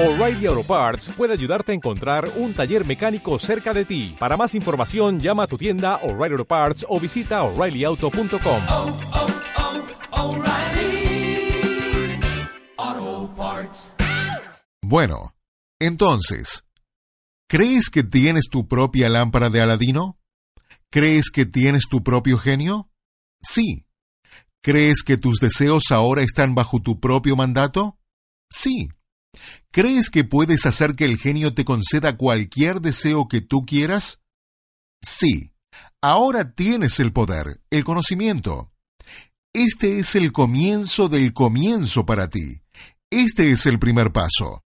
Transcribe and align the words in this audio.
O'Reilly 0.00 0.46
Auto 0.46 0.62
Parts 0.62 1.08
puede 1.16 1.32
ayudarte 1.32 1.72
a 1.72 1.74
encontrar 1.74 2.30
un 2.36 2.54
taller 2.54 2.86
mecánico 2.86 3.36
cerca 3.40 3.74
de 3.74 3.84
ti. 3.84 4.14
Para 4.16 4.36
más 4.36 4.54
información, 4.54 5.18
llama 5.18 5.42
a 5.42 5.46
tu 5.48 5.58
tienda 5.58 5.96
O'Reilly 6.04 6.34
Auto 6.34 6.44
Parts 6.44 6.86
o 6.88 7.00
visita 7.00 7.42
oreillyauto.com. 7.42 8.62
oh, 8.68 8.96
oh, 12.76 13.34
Parts. 13.36 13.92
Bueno, 14.80 15.34
entonces, 15.80 16.64
¿crees 17.48 17.90
que 17.90 18.04
tienes 18.04 18.44
tu 18.48 18.68
propia 18.68 19.08
lámpara 19.08 19.50
de 19.50 19.62
Aladino? 19.62 20.16
¿Crees 20.92 21.30
que 21.32 21.44
tienes 21.44 21.88
tu 21.90 22.04
propio 22.04 22.38
genio? 22.38 22.88
Sí. 23.42 23.84
¿Crees 24.62 25.02
que 25.02 25.16
tus 25.16 25.40
deseos 25.40 25.90
ahora 25.90 26.22
están 26.22 26.54
bajo 26.54 26.78
tu 26.78 27.00
propio 27.00 27.34
mandato? 27.34 27.98
Sí. 28.48 28.90
¿Crees 29.70 30.10
que 30.10 30.24
puedes 30.24 30.66
hacer 30.66 30.94
que 30.94 31.04
el 31.04 31.18
genio 31.18 31.54
te 31.54 31.64
conceda 31.64 32.16
cualquier 32.16 32.80
deseo 32.80 33.28
que 33.28 33.40
tú 33.40 33.62
quieras? 33.66 34.22
Sí. 35.02 35.52
Ahora 36.00 36.54
tienes 36.54 37.00
el 37.00 37.12
poder, 37.12 37.60
el 37.70 37.84
conocimiento. 37.84 38.72
Este 39.52 39.98
es 39.98 40.14
el 40.14 40.32
comienzo 40.32 41.08
del 41.08 41.32
comienzo 41.32 42.06
para 42.06 42.28
ti. 42.28 42.62
Este 43.10 43.50
es 43.50 43.66
el 43.66 43.78
primer 43.78 44.12
paso. 44.12 44.64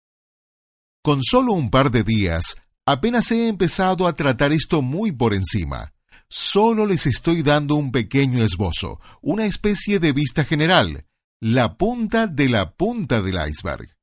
Con 1.02 1.22
solo 1.22 1.52
un 1.52 1.70
par 1.70 1.90
de 1.90 2.02
días, 2.02 2.56
apenas 2.86 3.30
he 3.30 3.48
empezado 3.48 4.06
a 4.06 4.14
tratar 4.14 4.52
esto 4.52 4.82
muy 4.82 5.12
por 5.12 5.34
encima. 5.34 5.92
Solo 6.28 6.86
les 6.86 7.06
estoy 7.06 7.42
dando 7.42 7.74
un 7.74 7.90
pequeño 7.90 8.44
esbozo, 8.44 9.00
una 9.20 9.46
especie 9.46 9.98
de 9.98 10.12
vista 10.12 10.44
general, 10.44 11.06
la 11.40 11.76
punta 11.76 12.26
de 12.26 12.48
la 12.48 12.74
punta 12.74 13.22
del 13.22 13.38
iceberg. 13.48 13.96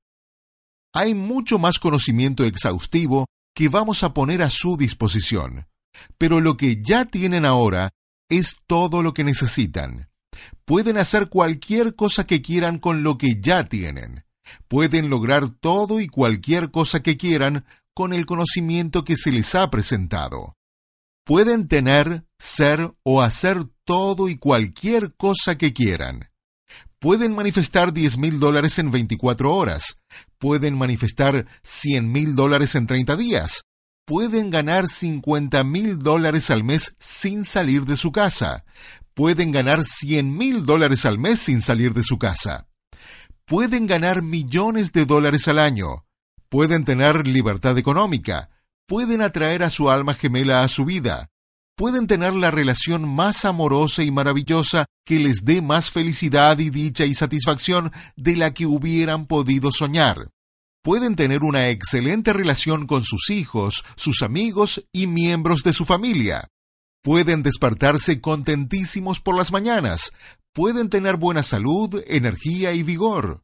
Hay 0.98 1.14
mucho 1.14 1.60
más 1.60 1.78
conocimiento 1.78 2.44
exhaustivo 2.44 3.28
que 3.56 3.70
vamos 3.70 4.02
a 4.02 4.16
poner 4.16 4.42
a 4.42 4.50
su 4.50 4.78
disposición, 4.78 5.68
pero 6.18 6.42
lo 6.42 6.58
que 6.58 6.82
ya 6.82 7.06
tienen 7.06 7.46
ahora 7.46 7.92
es 8.30 8.56
todo 8.66 9.04
lo 9.04 9.14
que 9.14 9.24
necesitan. 9.24 10.10
Pueden 10.66 10.98
hacer 10.98 11.30
cualquier 11.30 11.94
cosa 11.94 12.26
que 12.26 12.42
quieran 12.42 12.80
con 12.80 13.04
lo 13.04 13.20
que 13.20 13.40
ya 13.40 13.70
tienen. 13.70 14.24
Pueden 14.68 15.12
lograr 15.12 15.50
todo 15.50 16.00
y 16.00 16.08
cualquier 16.08 16.72
cosa 16.72 17.04
que 17.04 17.16
quieran 17.16 17.64
con 17.94 18.12
el 18.12 18.26
conocimiento 18.26 19.04
que 19.04 19.18
se 19.18 19.32
les 19.32 19.54
ha 19.54 19.70
presentado. 19.70 20.56
Pueden 21.24 21.68
tener, 21.68 22.26
ser 22.40 22.92
o 23.04 23.22
hacer 23.22 23.66
todo 23.86 24.30
y 24.30 24.38
cualquier 24.40 25.16
cosa 25.16 25.60
que 25.60 25.74
quieran. 25.74 26.32
Pueden 27.00 27.36
manifestar 27.36 27.94
10 27.94 28.18
mil 28.18 28.40
dólares 28.40 28.80
en 28.80 28.90
24 28.90 29.54
horas. 29.54 30.00
Pueden 30.40 30.76
manifestar 30.76 31.46
100 31.62 32.12
mil 32.12 32.36
dólares 32.36 32.74
en 32.74 32.88
30 32.88 33.16
días. 33.16 33.66
Pueden 34.04 34.50
ganar 34.50 34.88
50 34.88 35.64
mil 35.64 36.00
dólares 36.00 36.50
al 36.50 36.64
mes 36.64 36.96
sin 36.98 37.46
salir 37.46 37.86
de 37.86 37.98
su 37.98 38.12
casa. 38.12 38.64
Pueden 39.14 39.52
ganar 39.52 39.84
100 39.84 40.36
mil 40.36 40.66
dólares 40.66 41.06
al 41.06 41.20
mes 41.20 41.40
sin 41.40 41.62
salir 41.62 41.94
de 41.94 42.02
su 42.02 42.18
casa. 42.18 42.68
Pueden 43.46 43.86
ganar 43.86 44.24
millones 44.24 44.92
de 44.92 45.06
dólares 45.06 45.48
al 45.48 45.60
año. 45.60 46.04
Pueden 46.50 46.84
tener 46.84 47.28
libertad 47.28 47.78
económica. 47.78 48.50
Pueden 48.88 49.22
atraer 49.22 49.62
a 49.62 49.70
su 49.70 49.92
alma 49.92 50.16
gemela 50.16 50.64
a 50.64 50.68
su 50.68 50.84
vida 50.84 51.30
pueden 51.78 52.08
tener 52.08 52.34
la 52.34 52.50
relación 52.50 53.08
más 53.08 53.46
amorosa 53.46 54.04
y 54.04 54.10
maravillosa 54.10 54.88
que 55.06 55.20
les 55.20 55.46
dé 55.46 55.62
más 55.62 55.92
felicidad 55.92 56.58
y 56.58 56.72
dicha 56.72 57.06
y 57.06 57.14
satisfacción 57.14 57.92
de 58.16 58.36
la 58.36 58.54
que 58.54 58.66
hubieran 58.66 59.28
podido 59.28 59.72
soñar. 59.72 60.32
Pueden 60.84 61.16
tener 61.16 61.44
una 61.44 61.70
excelente 61.70 62.34
relación 62.34 62.88
con 62.88 63.04
sus 63.04 63.30
hijos, 63.30 63.86
sus 63.96 64.24
amigos 64.24 64.86
y 64.92 65.06
miembros 65.06 65.62
de 65.62 65.72
su 65.72 65.86
familia. 65.86 66.48
Pueden 67.04 67.44
despertarse 67.44 68.22
contentísimos 68.22 69.20
por 69.20 69.38
las 69.38 69.52
mañanas. 69.52 70.12
Pueden 70.54 70.90
tener 70.90 71.18
buena 71.18 71.44
salud, 71.44 72.02
energía 72.08 72.74
y 72.74 72.82
vigor 72.82 73.44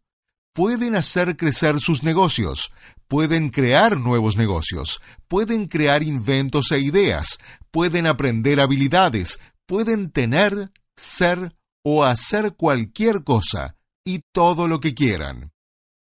pueden 0.53 0.95
hacer 0.95 1.35
crecer 1.35 1.79
sus 1.79 2.03
negocios, 2.03 2.71
pueden 3.07 3.49
crear 3.49 3.97
nuevos 3.97 4.37
negocios, 4.37 5.01
pueden 5.27 5.67
crear 5.67 6.03
inventos 6.03 6.71
e 6.71 6.79
ideas, 6.79 7.39
pueden 7.71 8.07
aprender 8.07 8.59
habilidades, 8.59 9.39
pueden 9.65 10.11
tener, 10.11 10.71
ser 10.95 11.55
o 11.83 12.03
hacer 12.03 12.55
cualquier 12.55 13.23
cosa 13.23 13.75
y 14.05 14.21
todo 14.31 14.67
lo 14.67 14.79
que 14.79 14.93
quieran. 14.93 15.52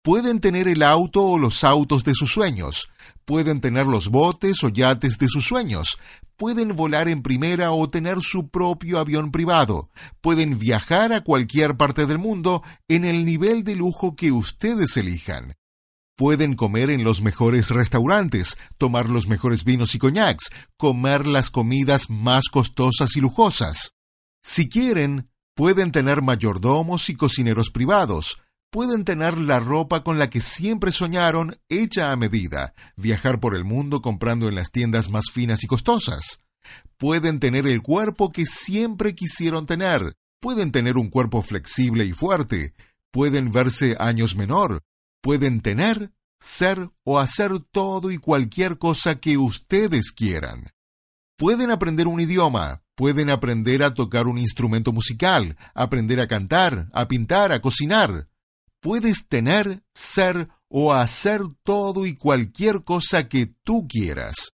Pueden 0.07 0.40
tener 0.40 0.69
el 0.69 0.84
auto 0.84 1.22
o 1.22 1.38
los 1.38 1.66
autos 1.66 2.06
de 2.06 2.13
sus 2.13 2.31
sueños, 2.31 2.88
pueden 3.25 3.59
tener 3.59 3.88
los 3.88 4.07
botes 4.07 4.63
o 4.63 4.69
yates 4.69 5.18
de 5.18 5.28
sus 5.28 5.45
sueños, 5.45 6.00
pueden 6.38 6.78
volar 6.78 7.09
en 7.09 7.22
primera 7.22 7.73
o 7.73 7.90
tener 7.90 8.22
su 8.22 8.47
propio 8.47 9.00
avión 9.00 9.31
privado, 9.31 9.90
pueden 10.22 10.59
viajar 10.59 11.12
a 11.12 11.25
cualquier 11.25 11.75
parte 11.75 12.06
del 12.06 12.19
mundo 12.19 12.63
en 12.88 13.03
el 13.03 13.25
nivel 13.25 13.66
de 13.66 13.75
lujo 13.75 14.16
que 14.16 14.31
ustedes 14.31 14.96
elijan. 14.96 15.56
Pueden 16.16 16.56
comer 16.56 16.90
en 16.90 17.03
los 17.03 17.22
mejores 17.22 17.69
restaurantes, 17.69 18.57
tomar 18.78 19.09
los 19.09 19.28
mejores 19.28 19.66
vinos 19.66 19.94
y 19.94 20.00
coñacs, 20.00 20.51
comer 20.78 21.28
las 21.28 21.50
comidas 21.50 22.09
más 22.09 22.46
costosas 22.47 23.17
y 23.17 23.19
lujosas. 23.19 23.91
Si 24.41 24.69
quieren, 24.69 25.29
pueden 25.53 25.91
tener 25.91 26.22
mayordomos 26.22 27.09
y 27.09 27.16
cocineros 27.16 27.72
privados, 27.72 28.38
pueden 28.69 29.05
tener 29.05 29.38
la 29.38 29.59
ropa 29.59 30.03
con 30.03 30.19
la 30.19 30.29
que 30.29 30.41
siempre 30.41 30.91
soñaron 30.91 31.59
hecha 31.69 32.11
a 32.11 32.16
medida, 32.16 32.73
viajar 32.95 33.39
por 33.39 33.55
el 33.55 33.63
mundo 33.63 34.01
comprando 34.01 34.47
en 34.50 34.55
las 34.55 34.72
tiendas 34.72 35.09
más 35.09 35.25
finas 35.31 35.63
y 35.63 35.67
costosas. 35.67 36.41
Pueden 36.97 37.39
tener 37.39 37.66
el 37.67 37.81
cuerpo 37.81 38.31
que 38.31 38.45
siempre 38.45 39.16
quisieron 39.16 39.66
tener, 39.66 40.16
pueden 40.39 40.72
tener 40.72 40.97
un 40.97 41.09
cuerpo 41.09 41.41
flexible 41.41 42.05
y 42.05 42.11
fuerte, 42.11 42.73
pueden 43.11 43.51
verse 43.51 43.95
años 44.00 44.35
menor, 44.35 44.84
pueden 45.22 45.61
tener, 45.61 46.11
ser 46.39 46.89
o 47.03 47.19
hacer 47.19 47.59
todo 47.72 48.11
y 48.11 48.17
cualquier 48.17 48.78
cosa 48.78 49.19
que 49.19 49.38
ustedes 49.38 50.11
quieran. 50.11 50.72
Pueden 51.38 51.72
aprender 51.72 52.07
un 52.07 52.19
idioma, 52.19 52.81
pueden 52.95 53.29
aprender 53.29 53.84
a 53.84 53.94
tocar 53.94 54.28
un 54.28 54.38
instrumento 54.38 54.91
musical, 54.91 55.55
aprender 55.73 56.19
a 56.19 56.28
cantar, 56.28 56.89
a 56.94 57.07
pintar, 57.07 57.51
a 57.51 57.61
cocinar 57.61 58.28
puedes 58.87 59.27
tener, 59.27 59.83
ser 59.93 60.47
o 60.69 60.93
hacer 60.93 61.41
todo 61.65 62.05
y 62.05 62.15
cualquier 62.15 62.85
cosa 62.85 63.27
que 63.27 63.45
tú 63.45 63.85
quieras. 63.85 64.53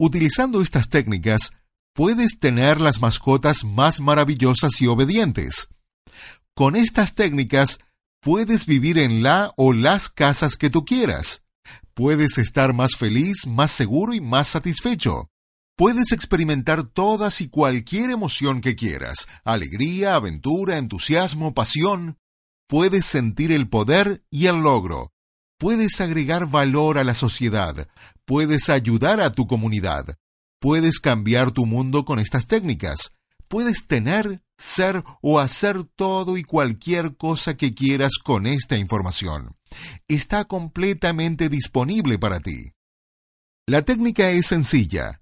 Utilizando 0.00 0.62
estas 0.62 0.88
técnicas, 0.88 1.52
puedes 1.94 2.40
tener 2.40 2.80
las 2.80 3.00
mascotas 3.00 3.62
más 3.62 4.00
maravillosas 4.00 4.80
y 4.80 4.88
obedientes. 4.88 5.68
Con 6.56 6.74
estas 6.74 7.14
técnicas, 7.14 7.78
puedes 8.20 8.66
vivir 8.66 8.98
en 8.98 9.22
la 9.22 9.52
o 9.56 9.72
las 9.72 10.08
casas 10.08 10.56
que 10.56 10.68
tú 10.68 10.84
quieras. 10.84 11.44
Puedes 11.94 12.38
estar 12.38 12.74
más 12.74 12.96
feliz, 12.96 13.46
más 13.46 13.70
seguro 13.70 14.12
y 14.12 14.20
más 14.20 14.48
satisfecho. 14.48 15.28
Puedes 15.76 16.10
experimentar 16.10 16.82
todas 16.82 17.40
y 17.40 17.48
cualquier 17.48 18.10
emoción 18.10 18.60
que 18.60 18.74
quieras, 18.74 19.28
alegría, 19.44 20.16
aventura, 20.16 20.78
entusiasmo, 20.78 21.54
pasión 21.54 22.18
puedes 22.72 23.04
sentir 23.04 23.52
el 23.52 23.68
poder 23.68 24.24
y 24.30 24.46
el 24.46 24.62
logro, 24.62 25.12
puedes 25.58 26.00
agregar 26.00 26.48
valor 26.48 26.96
a 26.96 27.04
la 27.04 27.12
sociedad, 27.12 27.86
puedes 28.24 28.70
ayudar 28.70 29.20
a 29.20 29.30
tu 29.30 29.46
comunidad, 29.46 30.16
puedes 30.58 30.98
cambiar 30.98 31.50
tu 31.50 31.66
mundo 31.66 32.06
con 32.06 32.18
estas 32.18 32.46
técnicas, 32.46 33.12
puedes 33.46 33.86
tener, 33.88 34.42
ser 34.56 35.04
o 35.20 35.38
hacer 35.38 35.84
todo 35.84 36.38
y 36.38 36.44
cualquier 36.44 37.14
cosa 37.18 37.58
que 37.58 37.74
quieras 37.74 38.12
con 38.24 38.46
esta 38.46 38.78
información. 38.78 39.54
Está 40.08 40.46
completamente 40.46 41.50
disponible 41.50 42.18
para 42.18 42.40
ti. 42.40 42.72
La 43.66 43.82
técnica 43.82 44.30
es 44.30 44.46
sencilla. 44.46 45.20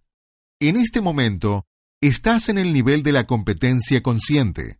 En 0.60 0.76
este 0.76 1.00
momento, 1.00 1.66
estás 2.00 2.48
en 2.48 2.58
el 2.58 2.72
nivel 2.72 3.02
de 3.02 3.10
la 3.10 3.26
competencia 3.26 4.04
consciente 4.04 4.78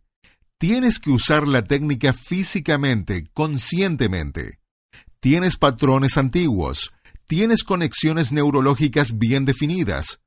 tienes 0.61 0.99
que 0.99 1.09
usar 1.09 1.47
la 1.47 1.63
técnica 1.63 2.13
físicamente, 2.13 3.27
conscientemente. 3.33 4.59
Tienes 5.19 5.57
patrones 5.57 6.19
antiguos, 6.19 6.91
tienes 7.25 7.63
conexiones 7.63 8.31
neurológicas 8.31 9.17
bien 9.17 9.45
definidas. 9.45 10.21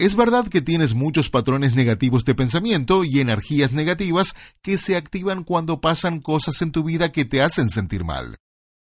Es 0.00 0.16
verdad 0.16 0.48
que 0.48 0.62
tienes 0.62 0.94
muchos 0.94 1.30
patrones 1.30 1.76
negativos 1.76 2.24
de 2.24 2.34
pensamiento 2.34 3.04
y 3.04 3.20
energías 3.20 3.72
negativas 3.72 4.34
que 4.62 4.78
se 4.78 4.96
activan 4.96 5.44
cuando 5.44 5.80
pasan 5.80 6.20
cosas 6.20 6.60
en 6.60 6.72
tu 6.72 6.82
vida 6.82 7.12
que 7.12 7.24
te 7.24 7.40
hacen 7.40 7.70
sentir 7.70 8.02
mal. 8.02 8.38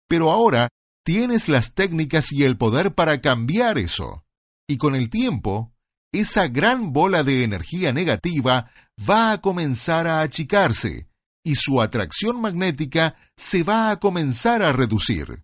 Pero 0.08 0.32
ahora 0.32 0.70
tienes 1.04 1.48
las 1.48 1.76
técnicas 1.76 2.32
y 2.32 2.44
el 2.44 2.58
poder 2.58 2.96
para 2.96 3.22
cambiar 3.22 3.78
eso. 3.78 4.26
Y 4.68 4.78
con 4.78 4.96
el 4.96 5.12
tiempo, 5.12 5.75
esa 6.20 6.48
gran 6.48 6.94
bola 6.94 7.24
de 7.24 7.44
energía 7.44 7.94
negativa 7.94 8.72
va 8.98 9.32
a 9.32 9.42
comenzar 9.42 10.08
a 10.08 10.22
achicarse 10.22 11.08
y 11.44 11.56
su 11.56 11.82
atracción 11.82 12.42
magnética 12.42 13.16
se 13.36 13.64
va 13.64 13.92
a 13.92 14.00
comenzar 14.00 14.62
a 14.62 14.74
reducir. 14.74 15.44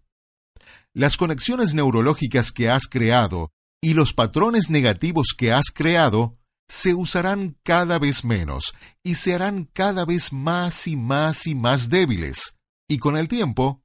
las 0.94 1.15
conexiones 1.15 1.73
neurológicas 1.73 2.51
que 2.51 2.69
has 2.69 2.85
creado 2.88 3.51
y 3.81 3.94
los 3.94 4.13
patrones 4.13 4.69
negativos 4.69 5.33
que 5.38 5.53
has 5.53 5.71
creado 5.73 6.38
se 6.68 6.94
usarán 6.94 7.57
cada 7.63 7.97
vez 7.97 8.24
menos 8.24 8.74
y 9.03 9.15
se 9.15 9.33
harán 9.33 9.69
cada 9.71 10.06
vez 10.06 10.33
más 10.33 10.88
y 10.88 10.95
más 10.95 11.47
y 11.47 11.56
más 11.56 11.89
débiles. 11.89 12.56
Y 12.89 12.97
con 12.97 13.17
el 13.17 13.27
tiempo, 13.27 13.83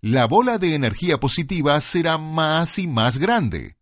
la 0.00 0.26
bola 0.26 0.58
de 0.58 0.74
energía 0.74 1.18
positiva 1.18 1.80
será 1.80 2.18
más 2.18 2.78
y 2.78 2.86
más 2.86 3.18
grande. 3.18 3.77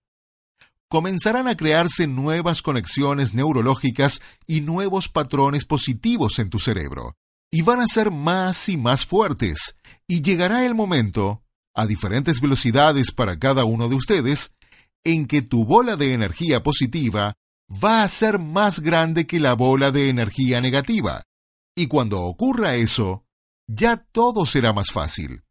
Comenzarán 0.88 1.48
a 1.48 1.56
crearse 1.56 2.06
nuevas 2.06 2.62
conexiones 2.62 3.34
neurológicas 3.34 4.20
y 4.46 4.60
nuevos 4.60 5.08
patrones 5.08 5.64
positivos 5.64 6.38
en 6.38 6.48
tu 6.48 6.60
cerebro, 6.60 7.16
y 7.50 7.62
van 7.62 7.80
a 7.80 7.86
ser 7.86 8.12
más 8.12 8.68
y 8.68 8.76
más 8.76 9.04
fuertes, 9.04 9.76
y 10.06 10.22
llegará 10.22 10.64
el 10.64 10.76
momento, 10.76 11.42
a 11.74 11.86
diferentes 11.86 12.40
velocidades 12.40 13.10
para 13.10 13.38
cada 13.38 13.64
uno 13.64 13.88
de 13.88 13.96
ustedes, 13.96 14.54
en 15.04 15.26
que 15.26 15.42
tu 15.42 15.64
bola 15.64 15.96
de 15.96 16.12
energía 16.12 16.62
positiva 16.62 17.34
va 17.68 18.04
a 18.04 18.08
ser 18.08 18.38
más 18.38 18.78
grande 18.78 19.26
que 19.26 19.40
la 19.40 19.54
bola 19.54 19.90
de 19.90 20.08
energía 20.08 20.60
negativa. 20.60 21.24
Y 21.76 21.88
cuando 21.88 22.22
ocurra 22.22 22.76
eso, 22.76 23.24
ya 23.66 23.96
todo 23.96 24.46
será 24.46 24.72
más 24.72 24.90
fácil. 24.92 25.42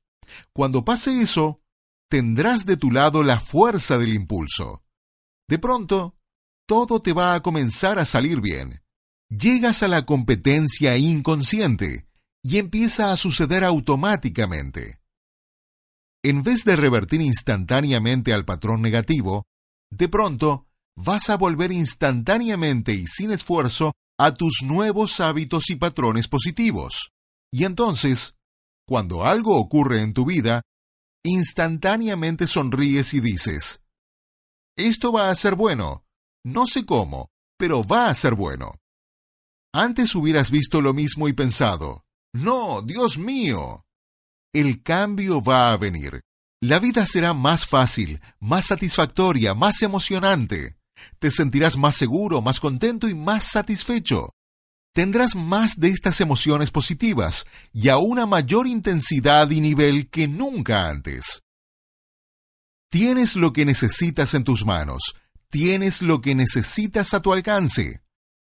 Cuando 0.54 0.86
pase 0.86 1.22
eso, 1.22 1.62
tendrás 2.10 2.66
de 2.66 2.78
tu 2.78 2.90
lado 2.90 3.22
la 3.22 3.40
fuerza 3.42 3.98
del 3.98 4.14
impulso. 4.14 4.85
De 5.48 5.60
pronto, 5.60 6.16
todo 6.68 7.02
te 7.02 7.14
va 7.14 7.36
a 7.36 7.42
comenzar 7.42 8.00
a 8.00 8.06
salir 8.06 8.42
bien. 8.42 8.82
Llegas 9.30 9.84
a 9.84 9.88
la 9.88 10.06
competencia 10.06 10.98
inconsciente 10.98 12.08
y 12.44 12.58
empieza 12.58 13.12
a 13.12 13.18
suceder 13.18 13.64
automáticamente. 13.64 15.00
En 16.24 16.44
vez 16.44 16.64
de 16.64 16.76
revertir 16.76 17.22
instantáneamente 17.22 18.34
al 18.34 18.46
patrón 18.46 18.82
negativo, 18.82 19.46
de 19.92 20.10
pronto 20.10 20.68
vas 20.96 21.30
a 21.30 21.38
volver 21.38 21.72
instantáneamente 21.72 22.94
y 22.94 23.06
sin 23.08 23.32
esfuerzo 23.32 23.94
a 24.18 24.34
tus 24.34 24.64
nuevos 24.64 25.20
hábitos 25.20 25.70
y 25.70 25.76
patrones 25.76 26.28
positivos. 26.28 27.12
Y 27.52 27.66
entonces, 27.66 28.36
cuando 28.88 29.26
algo 29.26 29.58
ocurre 29.58 30.02
en 30.02 30.14
tu 30.14 30.26
vida, 30.26 30.62
instantáneamente 31.24 32.48
sonríes 32.48 33.14
y 33.14 33.20
dices, 33.20 33.82
esto 34.76 35.12
va 35.12 35.30
a 35.30 35.36
ser 35.36 35.56
bueno, 35.56 36.06
no 36.44 36.66
sé 36.66 36.86
cómo, 36.86 37.30
pero 37.58 37.84
va 37.84 38.10
a 38.10 38.14
ser 38.16 38.36
bueno. 38.36 38.76
Antes 39.74 40.16
hubieras 40.16 40.52
visto 40.52 40.82
lo 40.82 40.94
mismo 40.94 41.28
y 41.28 41.34
pensado, 41.34 42.06
no, 42.34 42.82
Dios 42.82 43.18
mío. 43.18 43.86
El 44.54 44.84
cambio 44.84 45.42
va 45.42 45.72
a 45.72 45.78
venir. 45.78 46.22
La 46.62 46.80
vida 46.80 47.06
será 47.06 47.34
más 47.34 47.66
fácil, 47.66 48.22
más 48.40 48.68
satisfactoria, 48.68 49.54
más 49.54 49.82
emocionante. 49.82 50.78
Te 51.20 51.30
sentirás 51.30 51.78
más 51.78 51.96
seguro, 51.96 52.42
más 52.42 52.60
contento 52.60 53.10
y 53.10 53.16
más 53.16 53.44
satisfecho 53.44 54.36
tendrás 54.96 55.36
más 55.36 55.78
de 55.78 55.90
estas 55.90 56.22
emociones 56.22 56.72
positivas 56.72 57.46
y 57.74 57.90
a 57.90 57.98
una 57.98 58.26
mayor 58.26 58.66
intensidad 58.66 59.52
y 59.52 59.60
nivel 59.60 60.10
que 60.10 60.30
nunca 60.30 60.88
antes. 60.88 61.42
Tienes 62.96 63.36
lo 63.36 63.52
que 63.52 63.66
necesitas 63.66 64.36
en 64.36 64.46
tus 64.46 64.66
manos, 64.66 65.18
tienes 65.50 66.02
lo 66.02 66.22
que 66.22 66.34
necesitas 66.34 67.14
a 67.14 67.22
tu 67.22 67.34
alcance. 67.34 68.02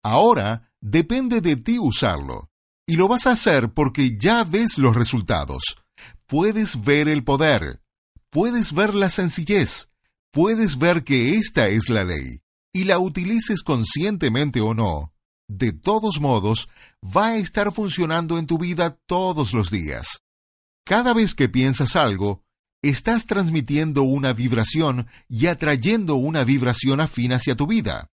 Ahora 0.04 0.69
depende 0.81 1.40
de 1.40 1.56
ti 1.56 1.80
usarlo, 1.80 2.50
y 2.86 2.98
lo 2.98 3.07
vas 3.07 3.25
a 3.25 3.31
hacer 3.31 3.74
porque 3.74 4.18
ya 4.18 4.44
ves 4.44 4.78
los 4.78 4.98
resultados. 4.98 5.78
Puedes 6.28 6.84
ver 6.84 7.07
el 7.07 7.24
poder, 7.24 7.81
puedes 8.30 8.74
ver 8.74 8.95
la 8.95 9.10
sencillez, 9.10 9.88
puedes 10.34 10.78
ver 10.78 11.06
que 11.06 11.36
esta 11.38 11.69
es 11.69 11.88
la 11.88 12.04
ley, 12.04 12.42
y 12.74 12.84
la 12.84 13.00
utilices 13.00 13.63
conscientemente 13.63 14.60
o 14.60 14.74
no, 14.74 15.13
de 15.48 15.72
todos 15.72 16.19
modos, 16.19 16.68
va 17.01 17.28
a 17.28 17.38
estar 17.38 17.72
funcionando 17.72 18.38
en 18.38 18.45
tu 18.45 18.57
vida 18.57 19.00
todos 19.06 19.54
los 19.54 19.72
días. 19.72 20.19
Cada 20.86 21.13
vez 21.13 21.34
que 21.34 21.48
piensas 21.48 21.95
algo, 21.95 22.43
estás 22.83 23.25
transmitiendo 23.25 24.03
una 24.03 24.33
vibración 24.33 25.07
y 25.30 25.47
atrayendo 25.47 26.15
una 26.15 26.44
vibración 26.44 27.00
afín 27.00 27.31
hacia 27.31 27.56
tu 27.56 27.65
vida. 27.65 28.09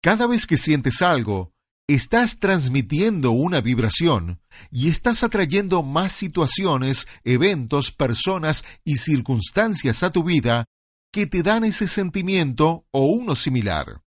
Cada 0.00 0.28
vez 0.28 0.46
que 0.46 0.56
sientes 0.56 1.02
algo, 1.02 1.52
estás 1.88 2.38
transmitiendo 2.38 3.32
una 3.32 3.60
vibración 3.60 4.40
y 4.70 4.88
estás 4.88 5.24
atrayendo 5.24 5.82
más 5.82 6.12
situaciones, 6.12 7.08
eventos, 7.24 7.90
personas 7.90 8.64
y 8.84 8.96
circunstancias 8.96 10.04
a 10.04 10.10
tu 10.10 10.22
vida 10.22 10.66
que 11.12 11.26
te 11.26 11.42
dan 11.42 11.64
ese 11.64 11.88
sentimiento 11.88 12.86
o 12.92 13.06
uno 13.06 13.34
similar. 13.34 14.02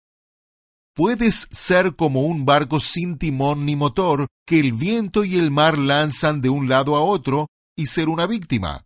Puedes 0.93 1.47
ser 1.51 1.95
como 1.95 2.21
un 2.21 2.45
barco 2.45 2.79
sin 2.79 3.17
timón 3.17 3.65
ni 3.65 3.75
motor 3.77 4.27
que 4.45 4.59
el 4.59 4.73
viento 4.73 5.23
y 5.23 5.37
el 5.37 5.51
mar 5.51 5.77
lanzan 5.77 6.41
de 6.41 6.49
un 6.49 6.67
lado 6.67 6.97
a 6.97 7.01
otro 7.01 7.47
y 7.77 7.87
ser 7.87 8.09
una 8.09 8.27
víctima. 8.27 8.85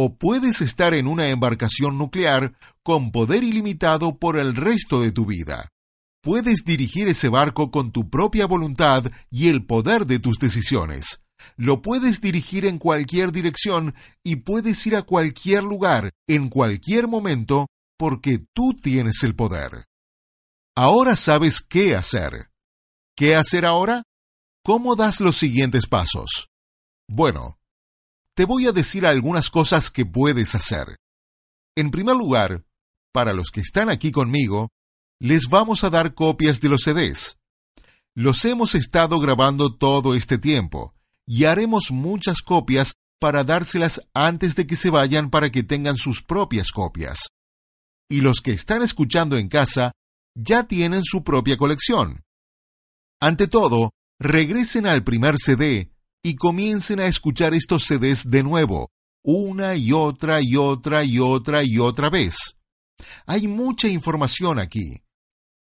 O 0.00 0.16
puedes 0.16 0.60
estar 0.60 0.94
en 0.94 1.08
una 1.08 1.26
embarcación 1.26 1.98
nuclear 1.98 2.56
con 2.84 3.10
poder 3.10 3.42
ilimitado 3.42 4.16
por 4.16 4.38
el 4.38 4.54
resto 4.54 5.00
de 5.00 5.10
tu 5.10 5.26
vida. 5.26 5.72
Puedes 6.22 6.64
dirigir 6.64 7.08
ese 7.08 7.28
barco 7.28 7.72
con 7.72 7.90
tu 7.90 8.08
propia 8.08 8.46
voluntad 8.46 9.10
y 9.28 9.48
el 9.48 9.66
poder 9.66 10.06
de 10.06 10.20
tus 10.20 10.38
decisiones. 10.38 11.24
Lo 11.56 11.82
puedes 11.82 12.20
dirigir 12.20 12.64
en 12.64 12.78
cualquier 12.78 13.32
dirección 13.32 13.96
y 14.22 14.36
puedes 14.36 14.86
ir 14.86 14.94
a 14.94 15.02
cualquier 15.02 15.64
lugar, 15.64 16.12
en 16.28 16.48
cualquier 16.48 17.08
momento, 17.08 17.66
porque 17.98 18.38
tú 18.54 18.74
tienes 18.80 19.24
el 19.24 19.34
poder. 19.34 19.86
Ahora 20.76 21.16
sabes 21.16 21.60
qué 21.60 21.96
hacer. 21.96 22.50
¿Qué 23.16 23.34
hacer 23.34 23.66
ahora? 23.66 24.04
¿Cómo 24.62 24.94
das 24.94 25.18
los 25.20 25.36
siguientes 25.36 25.88
pasos? 25.88 26.50
Bueno, 27.08 27.57
te 28.38 28.44
voy 28.44 28.68
a 28.68 28.72
decir 28.72 29.04
algunas 29.04 29.50
cosas 29.50 29.90
que 29.90 30.06
puedes 30.06 30.54
hacer. 30.54 30.96
En 31.76 31.90
primer 31.90 32.14
lugar, 32.14 32.64
para 33.12 33.32
los 33.32 33.50
que 33.50 33.60
están 33.60 33.90
aquí 33.90 34.12
conmigo, 34.12 34.68
les 35.20 35.48
vamos 35.48 35.82
a 35.82 35.90
dar 35.90 36.14
copias 36.14 36.60
de 36.60 36.68
los 36.68 36.82
CDs. 36.82 37.36
Los 38.14 38.44
hemos 38.44 38.76
estado 38.76 39.18
grabando 39.18 39.76
todo 39.76 40.14
este 40.14 40.38
tiempo 40.38 40.94
y 41.26 41.46
haremos 41.46 41.90
muchas 41.90 42.40
copias 42.40 42.92
para 43.18 43.42
dárselas 43.42 44.02
antes 44.14 44.54
de 44.54 44.68
que 44.68 44.76
se 44.76 44.90
vayan 44.90 45.30
para 45.30 45.50
que 45.50 45.64
tengan 45.64 45.96
sus 45.96 46.22
propias 46.22 46.70
copias. 46.70 47.18
Y 48.08 48.20
los 48.20 48.40
que 48.40 48.52
están 48.52 48.82
escuchando 48.82 49.36
en 49.36 49.48
casa 49.48 49.90
ya 50.36 50.62
tienen 50.68 51.02
su 51.02 51.24
propia 51.24 51.56
colección. 51.56 52.22
Ante 53.20 53.48
todo, 53.48 53.90
regresen 54.20 54.86
al 54.86 55.02
primer 55.02 55.38
CD 55.38 55.90
y 56.22 56.36
comiencen 56.36 57.00
a 57.00 57.06
escuchar 57.06 57.54
estos 57.54 57.84
CDs 57.84 58.30
de 58.30 58.42
nuevo, 58.42 58.90
una 59.22 59.76
y 59.76 59.92
otra 59.92 60.40
y 60.42 60.56
otra 60.56 61.04
y 61.04 61.18
otra 61.18 61.62
y 61.64 61.78
otra 61.78 62.10
vez. 62.10 62.56
Hay 63.26 63.46
mucha 63.46 63.88
información 63.88 64.58
aquí. 64.58 65.02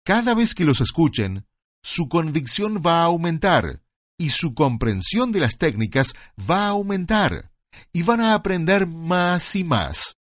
Cada 0.06 0.34
vez 0.34 0.54
que 0.54 0.66
los 0.66 0.82
escuchen, 0.82 1.48
su 1.84 2.08
convicción 2.08 2.82
va 2.86 3.02
a 3.02 3.06
aumentar 3.06 3.82
y 4.18 4.30
su 4.30 4.54
comprensión 4.54 5.32
de 5.32 5.40
las 5.40 5.58
técnicas 5.58 6.14
va 6.40 6.66
a 6.66 6.70
aumentar 6.70 7.52
y 7.92 8.04
van 8.04 8.22
a 8.22 8.34
aprender 8.34 8.88
más 8.88 9.56
y 9.56 9.64
más. 9.64 10.16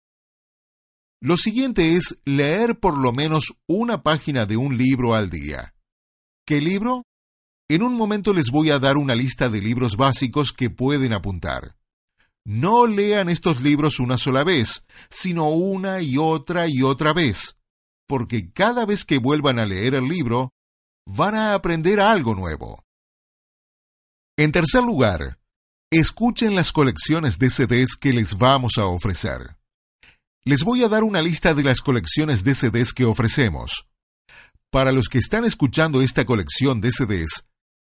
Lo 1.22 1.38
siguiente 1.38 1.96
es 1.96 2.20
leer 2.26 2.80
por 2.80 2.98
lo 2.98 3.14
menos 3.14 3.54
una 3.68 4.04
página 4.04 4.46
de 4.46 4.58
un 4.58 4.78
libro 4.78 5.16
al 5.16 5.30
día. 5.30 5.74
¿Qué 6.46 6.60
libro? 6.60 7.04
En 7.70 7.82
un 7.82 7.96
momento 7.96 8.34
les 8.34 8.50
voy 8.52 8.72
a 8.72 8.80
dar 8.80 8.98
una 8.98 9.16
lista 9.16 9.50
de 9.50 9.62
libros 9.62 9.96
básicos 9.96 10.52
que 10.52 10.70
pueden 10.70 11.14
apuntar. 11.14 11.76
No 12.46 12.88
lean 12.88 13.30
estos 13.30 13.62
libros 13.62 14.00
una 14.00 14.18
sola 14.18 14.44
vez, 14.44 14.86
sino 15.10 15.48
una 15.48 16.02
y 16.02 16.18
otra 16.18 16.68
y 16.68 16.82
otra 16.82 17.14
vez, 17.14 17.56
porque 18.08 18.52
cada 18.52 18.86
vez 18.86 19.06
que 19.06 19.18
vuelvan 19.18 19.60
a 19.60 19.66
leer 19.66 19.96
el 19.96 20.06
libro, 20.06 20.52
van 21.06 21.36
a 21.36 21.54
aprender 21.54 22.02
algo 22.02 22.36
nuevo. 22.36 22.84
En 24.38 24.52
tercer 24.52 24.84
lugar, 24.84 25.40
escuchen 25.90 26.56
las 26.56 26.74
colecciones 26.74 27.40
de 27.40 27.50
CDs 27.50 27.96
que 27.96 28.12
les 28.12 28.38
vamos 28.38 28.78
a 28.78 28.88
ofrecer. 28.88 29.56
Les 30.44 30.64
voy 30.64 30.84
a 30.84 30.90
dar 30.90 31.04
una 31.04 31.22
lista 31.22 31.54
de 31.54 31.64
las 31.64 31.82
colecciones 31.82 32.44
de 32.44 32.56
CDs 32.56 32.92
que 32.92 33.06
ofrecemos. 33.06 33.88
Para 34.70 34.92
los 34.92 35.08
que 35.08 35.20
están 35.20 35.46
escuchando 35.46 36.02
esta 36.02 36.26
colección 36.26 36.82
de 36.82 36.92
CDs, 36.92 37.46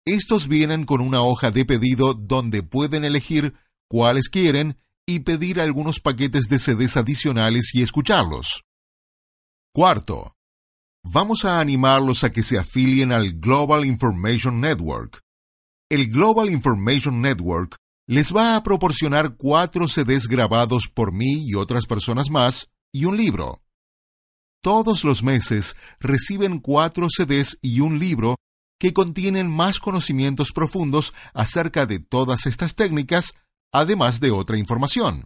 estos 0.06 0.48
vienen 0.48 0.86
con 0.86 1.02
una 1.02 1.22
hoja 1.22 1.52
de 1.52 1.66
pedido 1.66 2.14
donde 2.14 2.64
pueden 2.64 3.06
elegir 3.06 3.54
cuáles 3.88 4.30
quieren 4.30 4.78
y 5.06 5.22
pedir 5.22 5.62
algunos 5.62 6.00
paquetes 6.00 6.46
de 6.50 6.60
CDs 6.60 6.98
adicionales 6.98 7.74
y 7.74 7.82
escucharlos. 7.82 8.64
Cuarto, 9.74 10.36
vamos 11.04 11.46
a 11.46 11.60
animarlos 11.60 12.24
a 12.24 12.32
que 12.32 12.44
se 12.44 12.58
afilien 12.58 13.12
al 13.12 13.34
Global 13.34 13.86
Information 13.86 14.62
Network. 14.62 15.22
El 15.90 16.10
Global 16.10 16.50
Information 16.50 17.22
Network 17.22 17.78
les 18.08 18.36
va 18.36 18.56
a 18.56 18.64
proporcionar 18.64 19.36
cuatro 19.38 19.88
CDs 19.88 20.28
grabados 20.28 20.90
por 20.94 21.14
mí 21.14 21.46
y 21.46 21.56
otras 21.56 21.86
personas 21.86 22.30
más 22.30 22.70
y 22.92 23.06
un 23.06 23.18
libro. 23.18 23.62
Todos 24.62 25.04
los 25.04 25.24
meses 25.24 25.76
reciben 26.00 26.60
cuatro 26.60 27.08
CDs 27.10 27.58
y 27.62 27.80
un 27.80 28.00
libro 28.00 28.36
que 28.84 28.92
contienen 28.92 29.50
más 29.50 29.80
conocimientos 29.80 30.52
profundos 30.52 31.14
acerca 31.34 31.86
de 31.86 32.00
todas 32.00 32.46
estas 32.48 32.76
técnicas, 32.76 33.34
además 33.72 34.20
de 34.20 34.32
otra 34.32 34.58
información. 34.58 35.24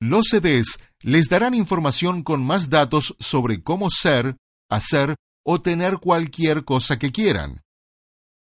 Los 0.00 0.28
CDs 0.30 0.78
les 1.02 1.28
darán 1.28 1.52
información 1.52 2.22
con 2.22 2.42
más 2.42 2.70
datos 2.70 3.14
sobre 3.18 3.62
cómo 3.62 3.90
ser, 3.90 4.38
hacer 4.70 5.16
o 5.44 5.60
tener 5.60 5.98
cualquier 5.98 6.64
cosa 6.64 6.98
que 6.98 7.12
quieran. 7.12 7.60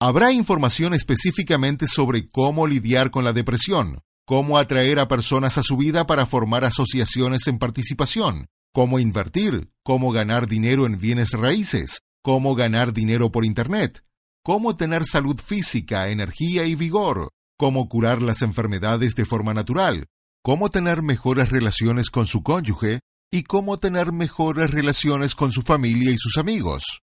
Habrá 0.01 0.33
información 0.33 0.95
específicamente 0.95 1.87
sobre 1.87 2.31
cómo 2.31 2.67
lidiar 2.67 3.11
con 3.11 3.25
la 3.25 3.35
depresión, 3.35 4.01
cómo 4.27 4.57
atraer 4.57 5.01
a 5.01 5.09
personas 5.09 5.59
a 5.59 5.63
su 5.63 5.77
vida 5.77 6.07
para 6.07 6.25
formar 6.25 6.65
asociaciones 6.65 7.47
en 7.47 7.59
participación, 7.59 8.47
cómo 8.73 9.01
invertir, 9.01 9.71
cómo 9.85 10.13
ganar 10.13 10.49
dinero 10.49 10.87
en 10.87 10.99
bienes 10.99 11.33
raíces, 11.33 11.99
cómo 12.29 12.55
ganar 12.55 12.93
dinero 12.93 13.33
por 13.33 13.47
Internet, 13.47 14.05
cómo 14.45 14.77
tener 14.77 15.07
salud 15.07 15.41
física, 15.41 16.11
energía 16.11 16.67
y 16.67 16.75
vigor, 16.75 17.31
cómo 17.57 17.89
curar 17.89 18.21
las 18.21 18.43
enfermedades 18.43 19.15
de 19.15 19.25
forma 19.25 19.55
natural, 19.55 20.09
cómo 20.43 20.71
tener 20.71 21.01
mejores 21.01 21.49
relaciones 21.49 22.11
con 22.11 22.27
su 22.27 22.43
cónyuge 22.43 23.01
y 23.33 23.45
cómo 23.45 23.79
tener 23.79 24.13
mejores 24.13 24.73
relaciones 24.73 25.35
con 25.35 25.53
su 25.53 25.63
familia 25.63 26.11
y 26.11 26.19
sus 26.19 26.37
amigos. 26.37 27.01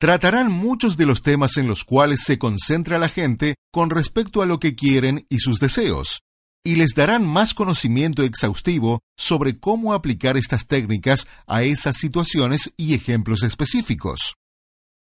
Tratarán 0.00 0.50
muchos 0.50 0.96
de 0.96 1.06
los 1.06 1.22
temas 1.22 1.56
en 1.56 1.68
los 1.68 1.84
cuales 1.84 2.24
se 2.24 2.36
concentra 2.36 2.98
la 2.98 3.08
gente 3.08 3.54
con 3.70 3.88
respecto 3.88 4.42
a 4.42 4.46
lo 4.46 4.58
que 4.58 4.74
quieren 4.74 5.26
y 5.28 5.38
sus 5.38 5.60
deseos, 5.60 6.22
y 6.66 6.74
les 6.74 6.96
darán 6.96 7.24
más 7.24 7.54
conocimiento 7.54 8.24
exhaustivo 8.24 8.98
sobre 9.16 9.60
cómo 9.60 9.94
aplicar 9.94 10.36
estas 10.36 10.66
técnicas 10.66 11.28
a 11.46 11.62
esas 11.62 11.98
situaciones 11.98 12.72
y 12.76 12.94
ejemplos 12.94 13.44
específicos. 13.44 14.34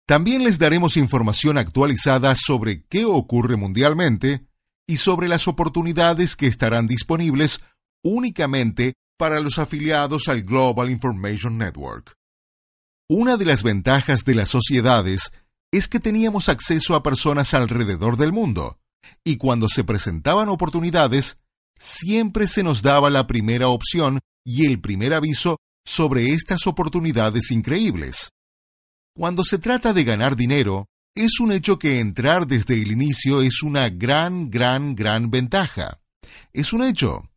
También 0.06 0.44
les 0.44 0.60
daremos 0.60 0.98
información 0.98 1.58
actualizada 1.58 2.36
sobre 2.36 2.84
qué 2.88 3.06
ocurre 3.06 3.56
mundialmente 3.56 4.46
y 4.86 4.98
sobre 4.98 5.30
las 5.30 5.48
oportunidades 5.48 6.36
que 6.36 6.48
estarán 6.48 6.88
disponibles 6.88 7.62
únicamente 8.04 8.96
para 9.18 9.40
los 9.40 9.60
afiliados 9.60 10.28
al 10.28 10.44
Global 10.44 10.90
Information 10.90 11.58
Network. 11.58 12.16
Una 13.10 13.38
de 13.38 13.46
las 13.46 13.64
ventajas 13.64 14.26
de 14.26 14.36
las 14.36 14.50
sociedades 14.50 15.32
es 15.72 15.88
que 15.88 16.00
teníamos 16.00 16.50
acceso 16.50 16.96
a 16.96 17.04
personas 17.04 17.54
alrededor 17.54 18.18
del 18.18 18.34
mundo, 18.34 18.80
y 19.24 19.38
cuando 19.38 19.70
se 19.70 19.84
presentaban 19.84 20.50
oportunidades, 20.50 21.38
siempre 21.80 22.48
se 22.48 22.64
nos 22.64 22.82
daba 22.82 23.10
la 23.10 23.26
primera 23.26 23.70
opción 23.70 24.20
y 24.46 24.66
el 24.66 24.82
primer 24.82 25.14
aviso 25.14 25.58
sobre 25.86 26.34
estas 26.34 26.68
oportunidades 26.68 27.52
increíbles. 27.52 28.32
Cuando 29.16 29.44
se 29.44 29.60
trata 29.60 29.94
de 29.94 30.04
ganar 30.04 30.36
dinero, 30.36 30.88
es 31.14 31.40
un 31.40 31.52
hecho 31.52 31.78
que 31.78 32.00
entrar 32.00 32.48
desde 32.48 32.74
el 32.82 32.92
inicio 32.92 33.44
es 33.44 33.62
una 33.62 33.90
gran, 33.90 34.50
gran, 34.50 34.96
gran 34.96 35.30
ventaja. 35.30 36.00
Es 36.52 36.74
un 36.74 36.82
hecho. 36.82 37.30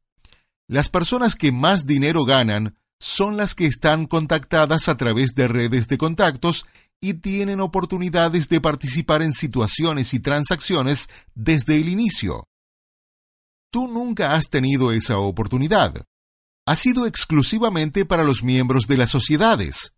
Las 0.67 0.89
personas 0.89 1.35
que 1.37 1.53
más 1.53 1.85
dinero 1.85 2.25
ganan 2.25 2.79
son 2.99 3.37
las 3.37 3.55
que 3.55 3.67
están 3.67 4.07
contactadas 4.07 4.89
a 4.89 4.97
través 4.97 5.35
de 5.35 5.49
redes 5.49 5.87
de 5.89 5.99
contactos 5.99 6.65
y 6.99 7.15
tienen 7.15 7.61
oportunidades 7.61 8.49
de 8.49 8.63
participar 8.63 9.21
en 9.21 9.35
situaciones 9.35 10.15
y 10.15 10.21
transacciones 10.21 11.11
desde 11.35 11.77
el 11.77 11.91
inicio. 11.91 12.49
Tú 13.71 13.87
nunca 13.87 14.35
has 14.35 14.49
tenido 14.49 14.93
esa 14.93 15.19
oportunidad. 15.19 16.07
Ha 16.65 16.77
sido 16.77 17.07
exclusivamente 17.07 18.07
para 18.07 18.25
los 18.25 18.43
miembros 18.43 18.87
de 18.87 18.97
las 18.97 19.11
sociedades. 19.11 19.93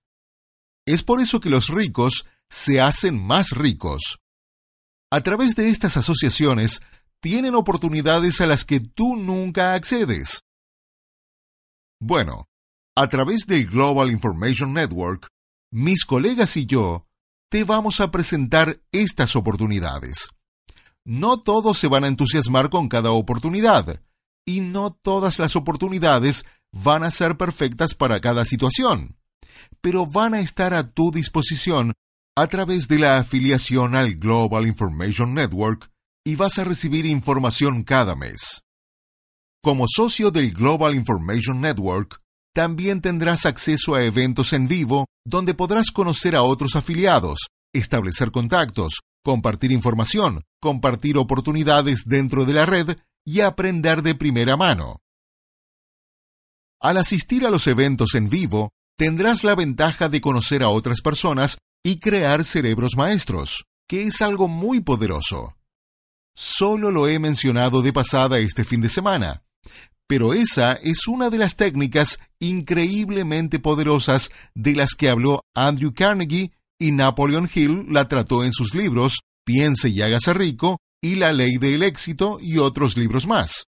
Es 0.89 1.03
por 1.03 1.21
eso 1.21 1.39
que 1.39 1.51
los 1.51 1.69
ricos 1.69 2.25
se 2.49 2.81
hacen 2.81 3.23
más 3.23 3.51
ricos. 3.51 4.21
A 5.11 5.21
través 5.21 5.55
de 5.55 5.69
estas 5.69 5.99
asociaciones, 5.99 6.81
tienen 7.21 7.55
oportunidades 7.55 8.41
a 8.41 8.47
las 8.47 8.65
que 8.65 8.81
tú 8.81 9.15
nunca 9.15 9.75
accedes. 9.75 10.45
Bueno, 12.01 12.49
a 12.97 13.07
través 13.09 13.45
del 13.47 13.67
Global 13.67 14.11
Information 14.11 14.73
Network, 14.73 15.29
mis 15.71 16.07
colegas 16.07 16.57
y 16.57 16.65
yo 16.65 17.07
te 17.51 17.65
vamos 17.65 18.01
a 18.01 18.11
presentar 18.11 18.81
estas 18.91 19.37
oportunidades. 19.37 20.31
No 21.05 21.43
todos 21.43 21.77
se 21.77 21.89
van 21.89 22.05
a 22.05 22.09
entusiasmar 22.09 22.71
con 22.71 22.89
cada 22.89 23.11
oportunidad, 23.11 24.01
y 24.47 24.63
no 24.63 24.95
todas 24.95 25.39
las 25.39 25.55
oportunidades 25.55 26.47
van 26.73 27.05
a 27.05 27.11
ser 27.11 27.37
perfectas 27.37 27.93
para 27.95 28.23
cada 28.23 28.47
situación, 28.47 29.18
pero 29.81 30.07
van 30.07 30.35
a 30.35 30.41
estar 30.41 30.75
a 30.75 30.91
tu 30.91 31.11
disposición 31.11 31.95
a 32.37 32.47
través 32.47 32.89
de 32.89 32.99
la 32.99 33.19
afiliación 33.19 33.95
al 33.97 34.15
Global 34.15 34.67
Information 34.67 35.35
Network 35.35 35.91
y 36.25 36.37
vas 36.37 36.59
a 36.59 36.65
recibir 36.65 37.07
información 37.07 37.83
cada 37.83 38.15
mes. 38.15 38.63
Como 39.63 39.87
socio 39.89 40.31
del 40.31 40.53
Global 40.53 40.95
Information 40.95 41.61
Network, 41.61 42.21
también 42.55 43.01
tendrás 43.01 43.47
acceso 43.47 43.95
a 43.95 44.05
eventos 44.05 44.53
en 44.53 44.69
vivo 44.69 45.07
donde 45.25 45.55
podrás 45.55 45.91
conocer 45.91 46.37
a 46.37 46.43
otros 46.43 46.77
afiliados, 46.77 47.49
establecer 47.73 48.31
contactos, 48.31 49.01
compartir 49.25 49.73
información, 49.73 50.45
compartir 50.61 51.19
oportunidades 51.19 52.05
dentro 52.07 52.45
de 52.45 52.53
la 52.53 52.67
red 52.67 52.99
y 53.25 53.41
aprender 53.41 54.03
de 54.03 54.15
primera 54.15 54.57
mano. 54.57 55.01
Al 56.81 56.97
asistir 56.97 57.45
a 57.45 57.51
los 57.51 57.67
eventos 57.67 58.15
en 58.15 58.29
vivo, 58.29 58.71
tendrás 58.99 59.45
la 59.45 59.55
ventaja 59.55 60.09
de 60.09 60.21
conocer 60.21 60.63
a 60.63 60.69
otras 60.69 61.01
personas 61.01 61.59
y 61.85 62.01
crear 62.01 62.45
cerebros 62.45 62.97
maestros, 62.97 63.65
que 63.89 64.03
es 64.03 64.21
algo 64.21 64.49
muy 64.49 64.81
poderoso. 64.81 65.57
Solo 66.37 66.91
lo 66.91 67.09
he 67.09 67.19
mencionado 67.19 67.81
de 67.81 67.93
pasada 67.93 68.39
este 68.41 68.65
fin 68.65 68.81
de 68.81 68.89
semana, 68.89 69.45
pero 70.09 70.35
esa 70.35 70.73
es 70.73 71.07
una 71.07 71.31
de 71.31 71.39
las 71.39 71.55
técnicas 71.55 72.19
increíblemente 72.41 73.61
poderosas 73.61 74.31
de 74.55 74.75
las 74.75 74.95
que 74.95 75.09
habló 75.09 75.43
Andrew 75.55 75.95
Carnegie 75.95 76.53
y 76.79 76.91
Napoleon 76.91 77.49
Hill 77.53 77.87
la 77.89 78.09
trató 78.09 78.45
en 78.45 78.53
sus 78.53 78.75
libros 78.75 79.21
Piense 79.45 79.89
y 79.89 80.03
hágase 80.03 80.35
rico 80.35 80.79
y 81.01 81.15
La 81.15 81.33
ley 81.33 81.57
del 81.59 81.83
éxito 81.83 82.39
y 82.41 82.59
otros 82.59 82.97
libros 82.97 83.27
más. 83.27 83.65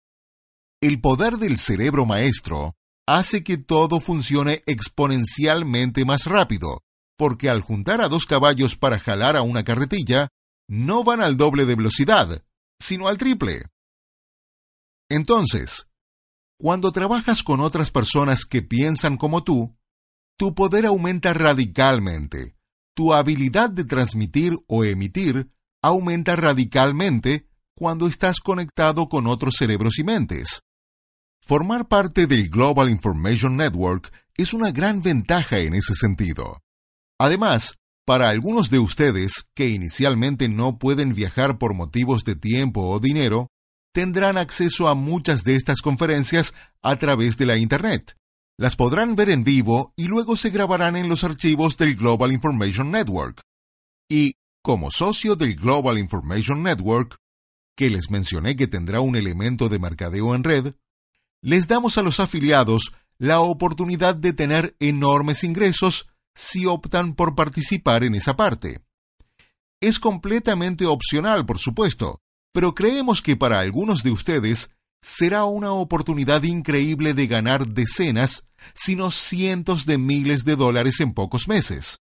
El 0.81 1.01
poder 1.01 1.37
del 1.37 1.59
cerebro 1.59 2.07
maestro 2.07 2.75
hace 3.17 3.43
que 3.43 3.59
todo 3.59 4.01
funcione 4.01 4.63
exponencialmente 4.67 6.05
más 6.05 6.25
rápido, 6.25 6.83
porque 7.17 7.49
al 7.49 7.61
juntar 7.61 8.01
a 8.01 8.09
dos 8.09 8.27
caballos 8.27 8.77
para 8.77 8.99
jalar 8.99 9.37
a 9.37 9.43
una 9.43 9.65
carretilla, 9.65 10.29
no 10.69 11.05
van 11.05 11.21
al 11.21 11.37
doble 11.37 11.65
de 11.65 11.75
velocidad, 11.75 12.45
sino 12.81 13.09
al 13.09 13.19
triple. 13.19 13.65
Entonces, 15.09 15.89
cuando 16.59 16.93
trabajas 16.93 17.43
con 17.43 17.61
otras 17.61 17.91
personas 17.91 18.45
que 18.45 18.63
piensan 18.63 19.17
como 19.17 19.43
tú, 19.43 19.77
tu 20.37 20.55
poder 20.55 20.87
aumenta 20.87 21.33
radicalmente 21.33 22.59
tu 22.99 23.15
habilidad 23.15 23.71
de 23.71 23.85
transmitir 23.85 24.59
o 24.67 24.83
emitir 24.83 25.53
aumenta 25.85 26.35
radicalmente 26.35 27.49
cuando 27.77 28.09
estás 28.09 28.41
conectado 28.41 29.09
con 29.09 29.29
otros 29.29 29.55
cerebros 29.57 30.01
y 30.01 30.03
mentes. 30.03 30.63
Formar 31.49 31.89
parte 31.89 32.27
del 32.27 32.51
Global 32.51 32.91
Information 32.91 33.57
Network 33.57 34.13
es 34.37 34.53
una 34.53 34.71
gran 34.71 35.01
ventaja 35.01 35.61
en 35.61 35.73
ese 35.75 35.95
sentido. 35.95 36.61
Además, 37.19 37.77
para 38.05 38.29
algunos 38.29 38.69
de 38.69 38.79
ustedes 38.79 39.47
que 39.55 39.71
inicialmente 39.71 40.51
no 40.51 40.79
pueden 40.79 41.15
viajar 41.15 41.57
por 41.57 41.73
motivos 41.73 42.25
de 42.25 42.37
tiempo 42.37 42.83
o 42.91 43.01
dinero, 43.01 43.49
tendrán 43.95 44.37
acceso 44.37 44.89
a 44.89 44.95
muchas 44.95 45.43
de 45.43 45.57
estas 45.57 45.81
conferencias 45.81 46.55
a 46.83 46.97
través 46.97 47.39
de 47.39 47.47
la 47.47 47.57
Internet 47.57 48.19
las 48.59 48.75
podrán 48.75 49.15
ver 49.15 49.31
en 49.31 49.45
vivo 49.45 49.93
y 49.97 50.09
luego 50.09 50.37
se 50.37 50.51
grabarán 50.51 50.97
en 50.97 51.09
los 51.09 51.23
archivos 51.23 51.77
del 51.77 51.95
Global 51.95 52.33
Information 52.33 52.91
Network. 52.91 53.41
Y, 54.11 54.35
como 54.63 54.91
socio 54.91 55.37
del 55.37 55.55
Global 55.55 55.97
Information 55.97 56.65
Network, 56.65 57.17
que 57.77 57.89
les 57.89 58.11
mencioné 58.11 58.57
que 58.57 58.67
tendrá 58.67 59.01
un 59.01 59.15
elemento 59.15 59.69
de 59.69 59.79
mercadeo 59.79 60.35
en 60.35 60.43
red, 60.43 60.75
les 61.43 61.69
damos 61.69 61.99
a 61.99 62.03
los 62.03 62.21
afiliados 62.21 62.93
la 63.19 63.41
oportunidad 63.41 64.15
de 64.15 64.33
tener 64.33 64.77
enormes 64.81 65.45
ingresos 65.45 66.09
si 66.35 66.67
optan 66.67 67.15
por 67.15 67.35
participar 67.35 68.05
en 68.05 68.15
esa 68.15 68.37
parte. 68.37 68.81
Es 69.81 69.99
completamente 69.99 70.87
opcional, 70.87 71.47
por 71.47 71.59
supuesto, 71.59 72.21
pero 72.53 72.75
creemos 72.75 73.23
que 73.23 73.37
para 73.37 73.61
algunos 73.61 74.03
de 74.03 74.11
ustedes 74.11 74.71
será 75.03 75.45
una 75.45 75.73
oportunidad 75.73 76.43
increíble 76.43 77.15
de 77.15 77.27
ganar 77.27 77.69
decenas 77.69 78.49
sino 78.75 79.11
cientos 79.11 79.87
de 79.87 79.99
miles 79.99 80.45
de 80.45 80.57
dólares 80.57 81.01
en 81.01 81.15
pocos 81.15 81.49
meses. 81.49 82.01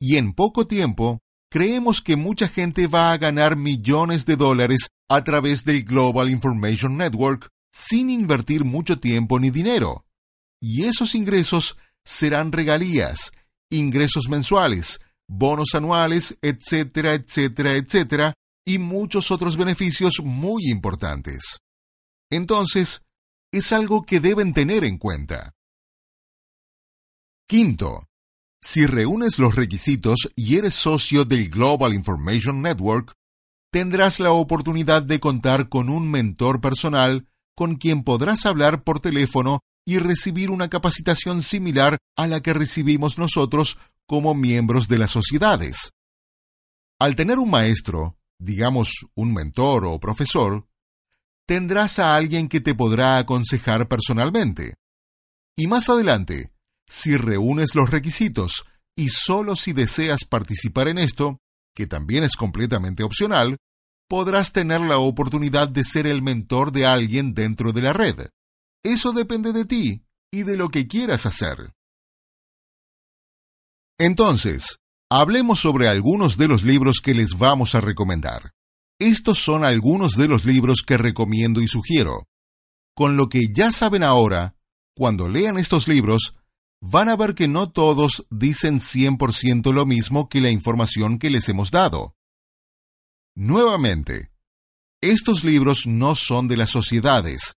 Y 0.00 0.16
en 0.16 0.32
poco 0.32 0.66
tiempo, 0.66 1.20
creemos 1.50 2.02
que 2.02 2.16
mucha 2.16 2.48
gente 2.48 2.86
va 2.86 3.12
a 3.12 3.16
ganar 3.16 3.56
millones 3.56 4.26
de 4.26 4.36
dólares 4.36 4.88
a 5.08 5.24
través 5.24 5.64
del 5.64 5.84
Global 5.84 6.28
Information 6.28 6.96
Network 6.96 7.48
sin 7.74 8.08
invertir 8.08 8.64
mucho 8.64 9.00
tiempo 9.00 9.40
ni 9.40 9.50
dinero. 9.50 10.06
Y 10.62 10.84
esos 10.84 11.16
ingresos 11.16 11.76
serán 12.04 12.52
regalías, 12.52 13.32
ingresos 13.68 14.28
mensuales, 14.28 15.00
bonos 15.28 15.74
anuales, 15.74 16.38
etcétera, 16.40 17.14
etcétera, 17.14 17.72
etcétera, 17.72 18.34
y 18.64 18.78
muchos 18.78 19.32
otros 19.32 19.56
beneficios 19.56 20.20
muy 20.22 20.70
importantes. 20.70 21.58
Entonces, 22.30 23.02
es 23.52 23.72
algo 23.72 24.04
que 24.04 24.20
deben 24.20 24.54
tener 24.54 24.84
en 24.84 24.96
cuenta. 24.96 25.52
Quinto, 27.48 28.06
si 28.62 28.86
reúnes 28.86 29.40
los 29.40 29.56
requisitos 29.56 30.30
y 30.36 30.56
eres 30.56 30.74
socio 30.74 31.24
del 31.24 31.50
Global 31.50 31.92
Information 31.92 32.62
Network, 32.62 33.14
tendrás 33.72 34.20
la 34.20 34.30
oportunidad 34.30 35.02
de 35.02 35.18
contar 35.18 35.68
con 35.68 35.88
un 35.88 36.08
mentor 36.08 36.60
personal 36.60 37.28
con 37.54 37.76
quien 37.76 38.02
podrás 38.02 38.46
hablar 38.46 38.84
por 38.84 39.00
teléfono 39.00 39.60
y 39.86 39.98
recibir 39.98 40.50
una 40.50 40.68
capacitación 40.68 41.42
similar 41.42 41.98
a 42.16 42.26
la 42.26 42.40
que 42.40 42.52
recibimos 42.52 43.18
nosotros 43.18 43.78
como 44.06 44.34
miembros 44.34 44.88
de 44.88 44.98
las 44.98 45.10
sociedades. 45.10 45.92
Al 46.98 47.16
tener 47.16 47.38
un 47.38 47.50
maestro, 47.50 48.16
digamos 48.38 49.06
un 49.14 49.34
mentor 49.34 49.84
o 49.86 49.98
profesor, 49.98 50.66
tendrás 51.46 51.98
a 51.98 52.16
alguien 52.16 52.48
que 52.48 52.60
te 52.60 52.74
podrá 52.74 53.18
aconsejar 53.18 53.88
personalmente. 53.88 54.74
Y 55.56 55.66
más 55.66 55.88
adelante, 55.88 56.50
si 56.86 57.16
reúnes 57.16 57.74
los 57.74 57.90
requisitos 57.90 58.64
y 58.96 59.08
solo 59.08 59.56
si 59.56 59.72
deseas 59.72 60.24
participar 60.24 60.88
en 60.88 60.98
esto, 60.98 61.38
que 61.74 61.86
también 61.86 62.24
es 62.24 62.36
completamente 62.36 63.02
opcional, 63.02 63.56
podrás 64.08 64.52
tener 64.52 64.80
la 64.80 64.98
oportunidad 64.98 65.68
de 65.68 65.84
ser 65.84 66.06
el 66.06 66.22
mentor 66.22 66.72
de 66.72 66.86
alguien 66.86 67.34
dentro 67.34 67.72
de 67.72 67.82
la 67.82 67.92
red. 67.92 68.28
Eso 68.82 69.12
depende 69.12 69.52
de 69.52 69.64
ti 69.64 70.04
y 70.30 70.42
de 70.42 70.56
lo 70.56 70.68
que 70.68 70.86
quieras 70.86 71.26
hacer. 71.26 71.72
Entonces, 73.98 74.78
hablemos 75.10 75.60
sobre 75.60 75.88
algunos 75.88 76.36
de 76.36 76.48
los 76.48 76.64
libros 76.64 77.00
que 77.02 77.14
les 77.14 77.38
vamos 77.38 77.74
a 77.74 77.80
recomendar. 77.80 78.52
Estos 78.98 79.38
son 79.38 79.64
algunos 79.64 80.16
de 80.16 80.28
los 80.28 80.44
libros 80.44 80.82
que 80.86 80.96
recomiendo 80.96 81.60
y 81.60 81.68
sugiero. 81.68 82.26
Con 82.94 83.16
lo 83.16 83.28
que 83.28 83.46
ya 83.52 83.72
saben 83.72 84.02
ahora, 84.02 84.56
cuando 84.96 85.28
lean 85.28 85.58
estos 85.58 85.88
libros, 85.88 86.36
van 86.80 87.08
a 87.08 87.16
ver 87.16 87.34
que 87.34 87.48
no 87.48 87.70
todos 87.70 88.26
dicen 88.30 88.78
100% 88.78 89.72
lo 89.72 89.86
mismo 89.86 90.28
que 90.28 90.40
la 90.40 90.50
información 90.50 91.18
que 91.18 91.30
les 91.30 91.48
hemos 91.48 91.70
dado. 91.70 92.14
Nuevamente, 93.36 94.30
estos 95.02 95.42
libros 95.42 95.86
no 95.86 96.14
son 96.14 96.46
de 96.48 96.56
las 96.56 96.70
sociedades. 96.70 97.56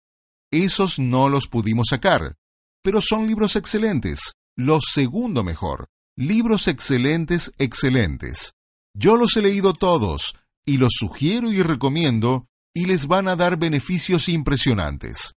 Esos 0.52 0.98
no 1.00 1.28
los 1.28 1.48
pudimos 1.48 1.88
sacar, 1.90 2.36
pero 2.82 3.00
son 3.00 3.26
libros 3.26 3.56
excelentes, 3.56 4.34
los 4.56 4.84
segundo 4.92 5.42
mejor. 5.42 5.88
Libros 6.16 6.68
excelentes, 6.68 7.52
excelentes. 7.58 8.54
Yo 8.96 9.16
los 9.16 9.36
he 9.36 9.42
leído 9.42 9.74
todos, 9.74 10.36
y 10.64 10.76
los 10.76 10.92
sugiero 10.96 11.52
y 11.52 11.60
recomiendo, 11.60 12.46
y 12.72 12.86
les 12.86 13.08
van 13.08 13.26
a 13.26 13.34
dar 13.34 13.58
beneficios 13.58 14.28
impresionantes. 14.28 15.34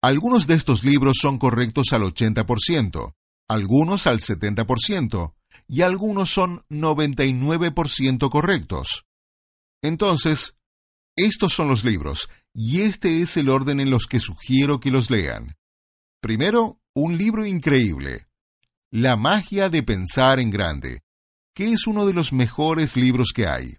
Algunos 0.00 0.46
de 0.46 0.54
estos 0.54 0.84
libros 0.84 1.16
son 1.20 1.38
correctos 1.38 1.92
al 1.92 2.02
80%, 2.02 3.14
algunos 3.48 4.06
al 4.06 4.20
70%, 4.20 5.34
y 5.66 5.82
algunos 5.82 6.30
son 6.30 6.64
99% 6.70 8.30
correctos. 8.30 9.06
Entonces, 9.86 10.56
estos 11.16 11.52
son 11.52 11.68
los 11.68 11.84
libros, 11.84 12.28
y 12.52 12.80
este 12.80 13.22
es 13.22 13.36
el 13.36 13.48
orden 13.48 13.78
en 13.78 13.88
los 13.88 14.06
que 14.06 14.18
sugiero 14.18 14.80
que 14.80 14.90
los 14.90 15.10
lean. 15.10 15.54
Primero, 16.20 16.80
un 16.92 17.16
libro 17.16 17.46
increíble, 17.46 18.26
La 18.90 19.16
magia 19.16 19.68
de 19.68 19.82
pensar 19.84 20.40
en 20.40 20.50
grande, 20.50 21.02
que 21.54 21.72
es 21.72 21.86
uno 21.86 22.04
de 22.06 22.14
los 22.14 22.32
mejores 22.32 22.96
libros 22.96 23.32
que 23.32 23.46
hay. 23.46 23.76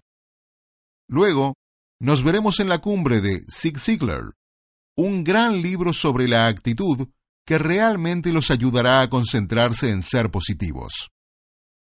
Luego, 1.10 1.56
nos 2.00 2.24
veremos 2.24 2.60
en 2.60 2.70
la 2.70 2.80
cumbre 2.80 3.20
de 3.20 3.44
Zig 3.52 3.78
Ziglar, 3.78 4.34
un 4.96 5.26
gran 5.26 5.62
libro 5.62 5.92
sobre 5.92 6.28
la 6.28 6.48
actitud 6.48 7.10
que 7.46 7.58
realmente 7.58 8.32
los 8.32 8.50
ayudará 8.50 9.02
a 9.02 9.10
concentrarse 9.10 9.90
en 9.90 10.04
ser 10.04 10.32
positivos. 10.32 11.10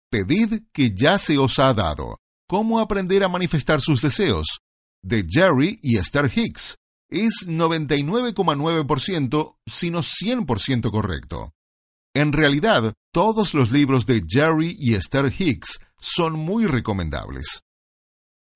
Pedid 0.10 0.64
que 0.72 0.92
ya 0.96 1.18
se 1.18 1.38
os 1.38 1.60
ha 1.60 1.74
dado. 1.74 2.20
Cómo 2.50 2.80
aprender 2.80 3.26
a 3.26 3.28
manifestar 3.28 3.82
sus 3.82 4.02
deseos, 4.02 4.62
de 5.04 5.26
Jerry 5.30 5.78
y 5.82 5.98
Esther 5.98 6.32
Hicks. 6.34 6.78
Es 7.10 7.46
99,9%, 7.48 9.58
sino 9.66 10.00
100% 10.00 10.92
correcto. 10.92 11.54
En 12.14 12.34
realidad, 12.34 12.94
todos 13.14 13.54
los 13.54 13.72
libros 13.72 14.06
de 14.06 14.22
Jerry 14.28 14.76
y 14.80 14.96
Esther 14.96 15.32
Hicks 15.38 15.80
son 16.00 16.34
muy 16.34 16.66
recomendables. 16.66 17.62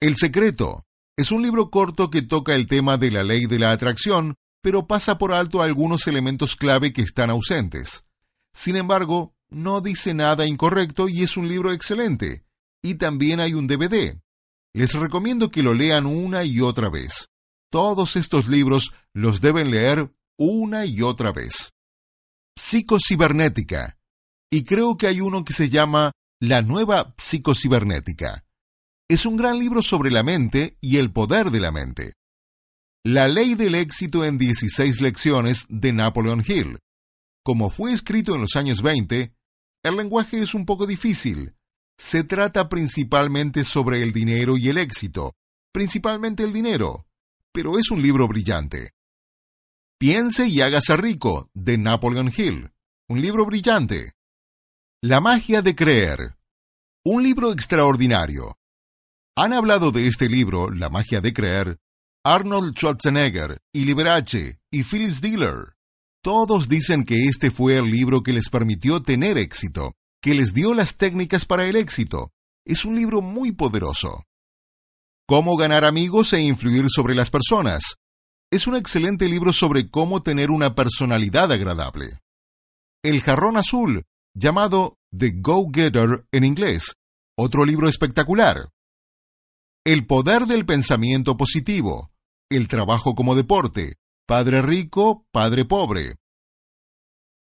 El 0.02 0.16
secreto, 0.16 0.84
es 1.18 1.32
un 1.32 1.44
libro 1.44 1.70
corto 1.70 2.10
que 2.10 2.22
toca 2.22 2.56
el 2.56 2.68
tema 2.68 2.98
de 2.98 3.12
la 3.12 3.24
ley 3.24 3.46
de 3.46 3.60
la 3.60 3.72
atracción, 3.72 4.36
pero 4.62 4.88
pasa 4.88 5.18
por 5.18 5.34
alto 5.34 5.62
algunos 5.62 6.08
elementos 6.08 6.56
clave 6.56 6.94
que 6.94 7.02
están 7.02 7.30
ausentes. 7.30 8.06
Sin 8.54 8.78
embargo, 8.78 9.34
no 9.50 9.82
dice 9.82 10.14
nada 10.14 10.48
incorrecto 10.48 11.10
y 11.10 11.24
es 11.24 11.38
un 11.38 11.48
libro 11.48 11.74
excelente. 11.74 12.44
Y 12.84 12.96
también 12.96 13.40
hay 13.40 13.54
un 13.54 13.68
DVD. 13.68 14.20
Les 14.74 14.94
recomiendo 14.94 15.52
que 15.52 15.64
lo 15.64 15.74
lean 15.74 16.06
una 16.06 16.44
y 16.44 16.62
otra 16.62 16.90
vez. 16.90 17.30
Todos 17.70 18.16
estos 18.16 18.48
libros 18.48 18.94
los 19.14 19.42
deben 19.42 19.72
leer 19.72 20.14
una 20.38 20.86
y 20.86 21.02
otra 21.02 21.32
vez. 21.32 21.74
Psicocibernética. 22.58 23.98
Y 24.52 24.64
creo 24.64 24.98
que 24.98 25.08
hay 25.08 25.22
uno 25.22 25.44
que 25.46 25.54
se 25.54 25.70
llama 25.70 26.12
La 26.40 26.62
nueva 26.62 27.14
psicocibernética 27.18 28.44
es 29.12 29.26
un 29.26 29.36
gran 29.36 29.60
libro 29.60 29.82
sobre 29.82 30.10
la 30.10 30.24
mente 30.24 30.78
y 30.80 30.96
el 30.96 31.12
poder 31.12 31.52
de 31.52 31.60
la 31.60 31.74
mente. 31.74 32.14
La 33.04 33.28
ley 33.28 33.56
del 33.56 33.76
éxito 33.76 34.24
en 34.24 34.38
16 34.38 35.02
lecciones 35.02 35.66
de 35.68 35.92
Napoleon 35.92 36.42
Hill. 36.48 36.80
Como 37.44 37.70
fue 37.70 37.92
escrito 37.92 38.36
en 38.36 38.42
los 38.42 38.56
años 38.56 38.82
20, 38.82 39.34
el 39.84 39.96
lenguaje 39.98 40.42
es 40.42 40.54
un 40.54 40.66
poco 40.66 40.88
difícil. 40.88 41.56
Se 42.04 42.24
trata 42.24 42.68
principalmente 42.68 43.64
sobre 43.64 44.02
el 44.02 44.12
dinero 44.12 44.58
y 44.58 44.70
el 44.70 44.80
éxito, 44.80 45.36
principalmente 45.72 46.44
el 46.44 46.52
dinero, 46.52 47.06
pero 47.54 47.78
es 47.78 47.92
un 47.92 48.02
libro 48.02 48.28
brillante. 48.28 48.94
Piense 50.00 50.48
y 50.48 50.62
hágase 50.62 50.98
rico, 50.98 51.52
de 51.54 51.78
Napoleon 51.78 52.34
Hill, 52.36 52.72
un 53.08 53.22
libro 53.22 53.46
brillante. 53.46 54.14
La 55.00 55.22
magia 55.22 55.62
de 55.62 55.76
creer, 55.76 56.38
un 57.06 57.22
libro 57.22 57.52
extraordinario. 57.52 58.58
Han 59.36 59.54
hablado 59.54 59.92
de 59.92 60.08
este 60.08 60.28
libro, 60.28 60.72
La 60.72 60.90
magia 60.90 61.22
de 61.22 61.34
creer, 61.34 61.78
Arnold 62.24 62.76
Schwarzenegger 62.76 63.62
y 63.72 63.86
Liberace 63.86 64.60
y 64.72 64.82
Phyllis 64.82 65.22
Diller. 65.22 65.76
Todos 66.24 66.68
dicen 66.68 67.04
que 67.04 67.26
este 67.26 67.52
fue 67.52 67.78
el 67.78 67.92
libro 67.92 68.24
que 68.24 68.34
les 68.34 68.50
permitió 68.50 69.04
tener 69.04 69.38
éxito, 69.38 69.94
que 70.22 70.36
les 70.36 70.54
dio 70.54 70.74
las 70.74 70.98
técnicas 70.98 71.46
para 71.46 71.66
el 71.66 71.76
éxito. 71.76 72.32
Es 72.66 72.86
un 72.86 72.96
libro 72.96 73.22
muy 73.22 73.52
poderoso. 73.52 74.24
Cómo 75.28 75.58
ganar 75.58 75.84
amigos 75.84 76.34
e 76.34 76.42
influir 76.42 76.86
sobre 76.90 77.16
las 77.16 77.30
personas. 77.30 77.96
Es 78.52 78.68
un 78.68 78.76
excelente 78.76 79.28
libro 79.28 79.52
sobre 79.52 79.90
cómo 79.90 80.22
tener 80.22 80.52
una 80.52 80.76
personalidad 80.76 81.52
agradable. 81.52 82.20
El 83.04 83.22
jarrón 83.22 83.58
azul, 83.58 84.04
llamado 84.36 84.98
The 85.18 85.32
Go-Getter 85.38 86.28
en 86.32 86.44
inglés. 86.44 86.94
Otro 87.36 87.66
libro 87.66 87.88
espectacular. 87.88 88.70
El 89.84 90.06
poder 90.06 90.46
del 90.46 90.66
pensamiento 90.66 91.38
positivo. 91.38 92.12
El 92.50 92.68
trabajo 92.68 93.16
como 93.16 93.34
deporte. 93.36 93.96
Padre 94.28 94.62
rico, 94.62 95.26
padre 95.32 95.66
pobre. 95.66 96.18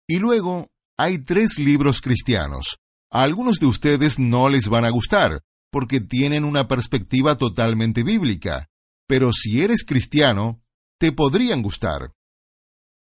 Y 0.06 0.20
luego 0.20 0.70
hay 0.98 1.18
tres 1.18 1.58
libros 1.58 2.00
cristianos. 2.00 2.78
A 3.11 3.22
algunos 3.22 3.61
de 3.61 3.66
ustedes 3.66 4.18
no 4.18 4.48
les 4.48 4.68
van 4.68 4.84
a 4.84 4.90
gustar, 4.90 5.42
porque 5.70 6.00
tienen 6.00 6.44
una 6.44 6.66
perspectiva 6.66 7.38
totalmente 7.38 8.02
bíblica. 8.02 8.68
Pero 9.06 9.32
si 9.32 9.62
eres 9.62 9.84
cristiano, 9.84 10.61
te 10.98 11.12
podrían 11.12 11.62
gustar. 11.62 12.12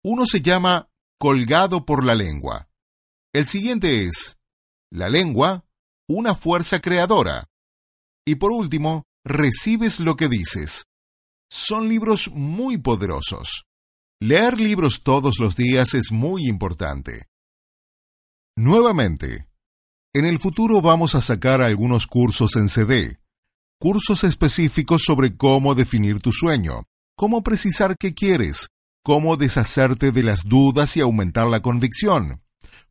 Uno 0.05 0.25
se 0.25 0.41
llama 0.41 0.89
Colgado 1.19 1.85
por 1.85 2.05
la 2.05 2.15
lengua. 2.15 2.71
El 3.35 3.47
siguiente 3.47 4.07
es 4.07 4.39
La 4.91 5.09
lengua, 5.09 5.67
una 6.09 6.35
fuerza 6.35 6.81
creadora. 6.81 7.49
Y 8.25 8.37
por 8.37 8.53
último, 8.53 9.05
recibes 9.25 10.01
lo 10.01 10.17
que 10.17 10.29
dices. 10.29 10.87
Son 11.51 11.89
libros 11.89 12.31
muy 12.31 12.79
poderosos. 12.79 13.65
Leer 14.21 14.61
libros 14.61 15.03
todos 15.03 15.39
los 15.41 15.57
días 15.57 15.95
es 15.95 16.13
muy 16.13 16.47
importante. 16.47 17.30
Nuevamente, 18.63 19.47
En 20.13 20.27
el 20.27 20.39
futuro 20.39 20.83
vamos 20.83 21.15
a 21.15 21.23
sacar 21.23 21.63
algunos 21.63 22.07
cursos 22.07 22.57
en 22.57 22.69
CD, 22.69 23.19
cursos 23.79 24.23
específicos 24.23 25.03
sobre 25.03 25.35
cómo 25.35 25.75
definir 25.75 26.21
tu 26.21 26.31
sueño, 26.31 26.83
cómo 27.17 27.43
precisar 27.43 27.97
qué 27.97 28.13
quieres, 28.13 28.69
cómo 29.03 29.39
deshacerte 29.39 30.13
de 30.13 30.25
las 30.25 30.43
dudas 30.45 30.95
y 30.99 31.01
aumentar 31.01 31.49
la 31.49 31.63
convicción, 31.63 32.43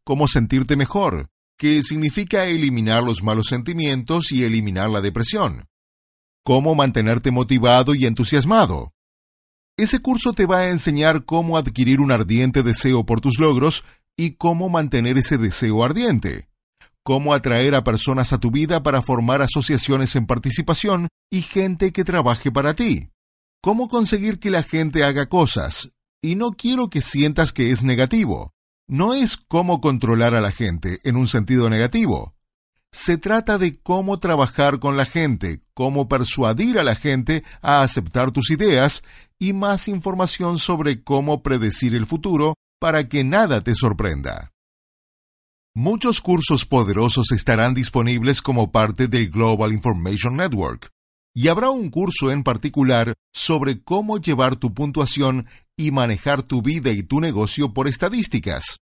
cómo 0.03 0.27
sentirte 0.27 0.75
mejor, 0.75 1.29
que 1.55 1.84
significa 1.84 2.45
eliminar 2.45 3.03
los 3.03 3.21
malos 3.21 3.45
sentimientos 3.45 4.32
y 4.32 4.45
eliminar 4.45 4.89
la 4.89 5.01
depresión, 5.01 5.67
cómo 6.43 6.73
mantenerte 6.73 7.29
motivado 7.29 7.93
y 7.93 8.08
entusiasmado. 8.08 8.91
Ese 9.77 9.99
curso 9.99 10.34
te 10.34 10.47
va 10.47 10.62
a 10.62 10.69
enseñar 10.71 11.25
cómo 11.25 11.58
adquirir 11.58 12.01
un 12.01 12.12
ardiente 12.12 12.63
deseo 12.63 13.05
por 13.05 13.21
tus 13.21 13.38
logros 13.38 13.86
y 14.19 14.32
cómo 14.32 14.67
mantener 14.67 15.17
ese 15.17 15.38
deseo 15.38 15.82
ardiente, 15.82 16.49
cómo 17.03 17.34
atraer 17.34 17.73
a 17.73 17.86
personas 17.86 18.34
a 18.34 18.38
tu 18.38 18.51
vida 18.51 18.84
para 18.84 19.01
formar 19.01 19.41
asociaciones 19.41 20.13
en 20.17 20.25
participación 20.25 21.08
y 21.32 21.41
gente 21.41 21.93
que 21.93 22.03
trabaje 22.03 22.51
para 22.51 22.73
ti, 22.73 23.12
cómo 23.62 23.88
conseguir 23.88 24.38
que 24.38 24.49
la 24.49 24.62
gente 24.62 25.05
haga 25.05 25.29
cosas, 25.29 25.93
y 26.21 26.36
no 26.36 26.51
quiero 26.51 26.89
que 26.89 27.01
sientas 27.01 27.53
que 27.53 27.71
es 27.71 27.82
negativo, 27.82 28.51
no 28.89 29.13
es 29.13 29.38
cómo 29.38 29.79
controlar 29.79 30.36
a 30.36 30.41
la 30.41 30.51
gente 30.51 30.99
en 31.05 31.15
un 31.15 31.29
sentido 31.29 31.69
negativo. 31.69 32.36
Se 32.91 33.17
trata 33.17 33.58
de 33.58 33.79
cómo 33.79 34.19
trabajar 34.19 34.79
con 34.79 34.97
la 34.97 35.05
gente, 35.05 35.62
cómo 35.73 36.10
persuadir 36.10 36.77
a 36.77 36.84
la 36.84 36.95
gente 36.95 37.45
a 37.62 37.84
aceptar 37.84 38.32
tus 38.32 38.51
ideas 38.51 39.01
y 39.39 39.53
más 39.53 39.88
información 39.88 40.58
sobre 40.58 41.05
cómo 41.05 41.41
predecir 41.41 41.95
el 41.95 42.05
futuro 42.05 42.55
para 42.79 43.07
que 43.07 43.23
nada 43.23 43.61
te 43.61 43.75
sorprenda. 43.75 44.53
Muchos 45.75 46.21
cursos 46.21 46.65
poderosos 46.65 47.31
estarán 47.31 47.73
disponibles 47.73 48.41
como 48.41 48.71
parte 48.71 49.07
del 49.07 49.29
Global 49.29 49.71
Information 49.71 50.35
Network, 50.35 50.89
y 51.35 51.47
habrá 51.47 51.69
un 51.69 51.89
curso 51.89 52.31
en 52.31 52.43
particular 52.43 53.13
sobre 53.31 53.83
cómo 53.83 54.17
llevar 54.17 54.55
tu 54.55 54.73
puntuación 54.73 55.47
y 55.77 55.91
manejar 55.91 56.43
tu 56.43 56.61
vida 56.61 56.91
y 56.91 57.03
tu 57.03 57.19
negocio 57.19 57.73
por 57.73 57.87
estadísticas. 57.87 58.79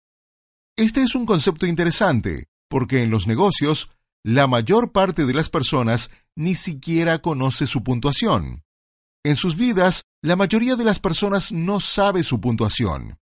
Este 0.76 1.02
es 1.02 1.14
un 1.14 1.24
concepto 1.24 1.66
interesante, 1.66 2.48
porque 2.68 3.02
en 3.02 3.10
los 3.10 3.26
negocios, 3.26 3.90
la 4.24 4.46
mayor 4.46 4.92
parte 4.92 5.24
de 5.24 5.34
las 5.34 5.48
personas 5.48 6.10
ni 6.36 6.54
siquiera 6.54 7.20
conoce 7.20 7.66
su 7.66 7.82
puntuación. 7.82 8.62
En 9.24 9.36
sus 9.36 9.56
vidas, 9.56 10.04
la 10.22 10.36
mayoría 10.36 10.76
de 10.76 10.84
las 10.84 10.98
personas 10.98 11.50
no 11.50 11.80
sabe 11.80 12.24
su 12.24 12.40
puntuación. 12.40 13.18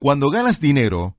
Cuando 0.00 0.30
ganas 0.30 0.60
dinero, 0.60 1.18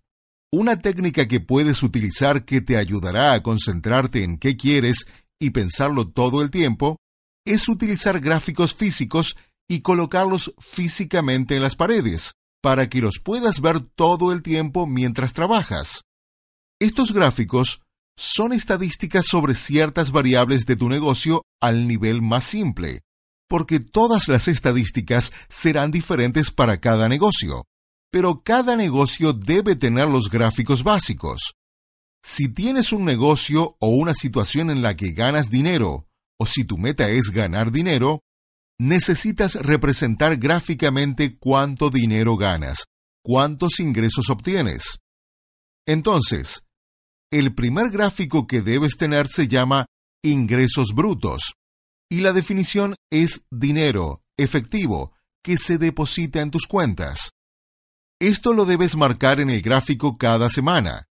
una 0.53 0.79
técnica 0.79 1.27
que 1.27 1.41
puedes 1.41 1.83
utilizar 1.83 2.45
que 2.45 2.61
te 2.61 2.77
ayudará 2.77 3.33
a 3.33 3.43
concentrarte 3.43 4.23
en 4.23 4.37
qué 4.37 4.55
quieres 4.55 5.05
y 5.37 5.49
pensarlo 5.49 6.07
todo 6.07 6.41
el 6.41 6.49
tiempo 6.49 6.95
es 7.45 7.67
utilizar 7.67 8.21
gráficos 8.21 8.73
físicos 8.73 9.35
y 9.67 9.81
colocarlos 9.81 10.53
físicamente 10.59 11.57
en 11.57 11.61
las 11.61 11.75
paredes, 11.75 12.35
para 12.61 12.87
que 12.87 13.01
los 13.01 13.19
puedas 13.19 13.59
ver 13.59 13.81
todo 13.81 14.31
el 14.31 14.41
tiempo 14.41 14.87
mientras 14.87 15.33
trabajas. 15.33 16.03
Estos 16.79 17.11
gráficos 17.11 17.81
son 18.17 18.53
estadísticas 18.53 19.25
sobre 19.25 19.55
ciertas 19.55 20.11
variables 20.11 20.65
de 20.65 20.77
tu 20.77 20.87
negocio 20.87 21.43
al 21.61 21.85
nivel 21.85 22.21
más 22.21 22.45
simple, 22.45 23.01
porque 23.49 23.81
todas 23.81 24.29
las 24.29 24.47
estadísticas 24.47 25.33
serán 25.49 25.91
diferentes 25.91 26.49
para 26.49 26.79
cada 26.79 27.09
negocio, 27.09 27.65
pero 28.11 28.41
cada 28.43 28.75
negocio 28.75 29.33
debe 29.33 29.75
tener 29.75 30.07
los 30.07 30.29
gráficos 30.29 30.83
básicos. 30.83 31.53
Si 32.23 32.49
tienes 32.49 32.91
un 32.91 33.05
negocio 33.05 33.77
o 33.79 33.89
una 33.89 34.13
situación 34.13 34.69
en 34.69 34.81
la 34.81 34.95
que 34.95 35.11
ganas 35.11 35.49
dinero, 35.49 36.07
o 36.39 36.45
si 36.45 36.63
tu 36.63 36.77
meta 36.77 37.09
es 37.09 37.31
ganar 37.31 37.71
dinero, 37.71 38.21
necesitas 38.79 39.55
representar 39.55 40.37
gráficamente 40.37 41.37
cuánto 41.37 41.89
dinero 41.89 42.37
ganas, 42.37 42.85
cuántos 43.23 43.79
ingresos 43.79 44.29
obtienes. 44.29 44.99
Entonces, 45.85 46.63
el 47.31 47.53
primer 47.53 47.89
gráfico 47.89 48.47
que 48.47 48.61
debes 48.61 48.97
tener 48.97 49.27
se 49.27 49.47
llama 49.47 49.85
ingresos 50.23 50.93
brutos, 50.93 51.53
y 52.09 52.21
la 52.21 52.33
definición 52.33 52.95
es 53.11 53.45
dinero 53.51 54.23
efectivo 54.37 55.13
que 55.43 55.57
se 55.57 55.77
deposita 55.77 56.41
en 56.41 56.51
tus 56.51 56.65
cuentas. 56.65 57.31
Esto 58.19 58.51
lo 58.51 58.65
debes 58.65 58.97
marcar 58.97 59.39
en 59.39 59.49
el 59.49 59.61
gráfico 59.61 60.17
cada 60.17 60.49
semana. 60.49 61.07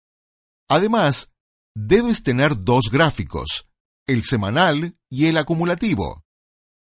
Además, 0.67 1.32
debes 1.74 2.22
tener 2.22 2.63
dos 2.63 2.89
gráficos, 2.91 3.70
el 4.08 4.24
semanal 4.24 4.98
y 5.10 5.28
el 5.28 5.38
acumulativo. 5.38 6.26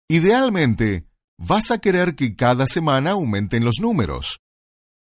Idealmente, 0.08 1.06
vas 1.38 1.70
a 1.70 1.78
querer 1.78 2.16
que 2.16 2.36
cada 2.36 2.66
semana 2.66 3.12
aumenten 3.12 3.64
los 3.64 3.76
números. 3.80 4.40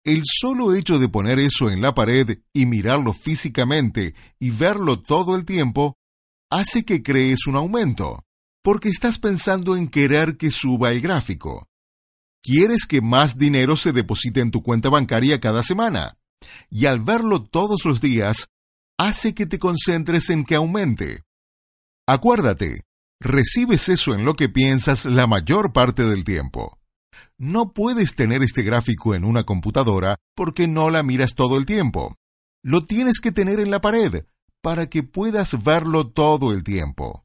El 0.05 0.23
solo 0.25 0.75
hecho 0.75 0.99
de 0.99 1.09
poner 1.09 1.39
eso 1.39 1.71
en 1.71 1.83
la 1.83 1.95
pared 1.95 2.39
y 2.55 2.67
mirarlo 2.67 3.13
físicamente 3.13 4.15
y 4.39 4.51
verlo 4.51 5.03
todo 5.03 5.37
el 5.37 5.45
tiempo 5.45 5.99
hace 6.51 6.85
que 6.85 7.03
crees 7.03 7.47
un 7.47 7.57
aumento, 7.57 8.25
porque 8.63 8.89
estás 8.89 9.19
pensando 9.19 9.77
en 9.77 9.89
querer 9.89 10.37
que 10.39 10.51
suba 10.51 10.93
el 10.93 11.01
gráfico. 11.01 11.69
Quieres 12.45 12.85
que 12.85 13.01
más 13.01 13.39
dinero 13.39 13.75
se 13.75 13.93
deposite 13.93 14.41
en 14.41 14.51
tu 14.51 14.63
cuenta 14.63 14.91
bancaria 14.91 15.41
cada 15.41 15.63
semana, 15.63 16.19
y 16.69 16.85
al 16.85 17.01
verlo 17.01 17.43
todos 17.43 17.87
los 17.87 18.03
días, 18.03 18.49
hace 18.99 19.35
que 19.35 19.47
te 19.47 19.59
concentres 19.59 20.29
en 20.29 20.45
que 20.45 20.55
aumente. 20.55 21.23
Acuérdate, 22.07 22.83
recibes 23.19 23.89
eso 23.89 24.13
en 24.13 24.27
lo 24.27 24.35
que 24.35 24.51
piensas 24.51 25.07
la 25.07 25.27
mayor 25.27 25.73
parte 25.73 26.05
del 26.05 26.23
tiempo. 26.23 26.79
No 27.39 27.73
puedes 27.73 28.15
tener 28.15 28.43
este 28.43 28.63
gráfico 28.63 29.15
en 29.15 29.25
una 29.25 29.45
computadora 29.45 30.19
porque 30.37 30.69
no 30.69 30.91
la 30.91 31.03
miras 31.03 31.35
todo 31.35 31.57
el 31.57 31.65
tiempo. 31.65 32.15
Lo 32.63 32.85
tienes 32.85 33.21
que 33.21 33.33
tener 33.33 33.59
en 33.59 33.71
la 33.71 33.81
pared 33.81 34.27
para 34.61 34.91
que 34.91 35.03
puedas 35.03 35.65
verlo 35.65 36.09
todo 36.09 36.53
el 36.53 36.63
tiempo. 36.63 37.25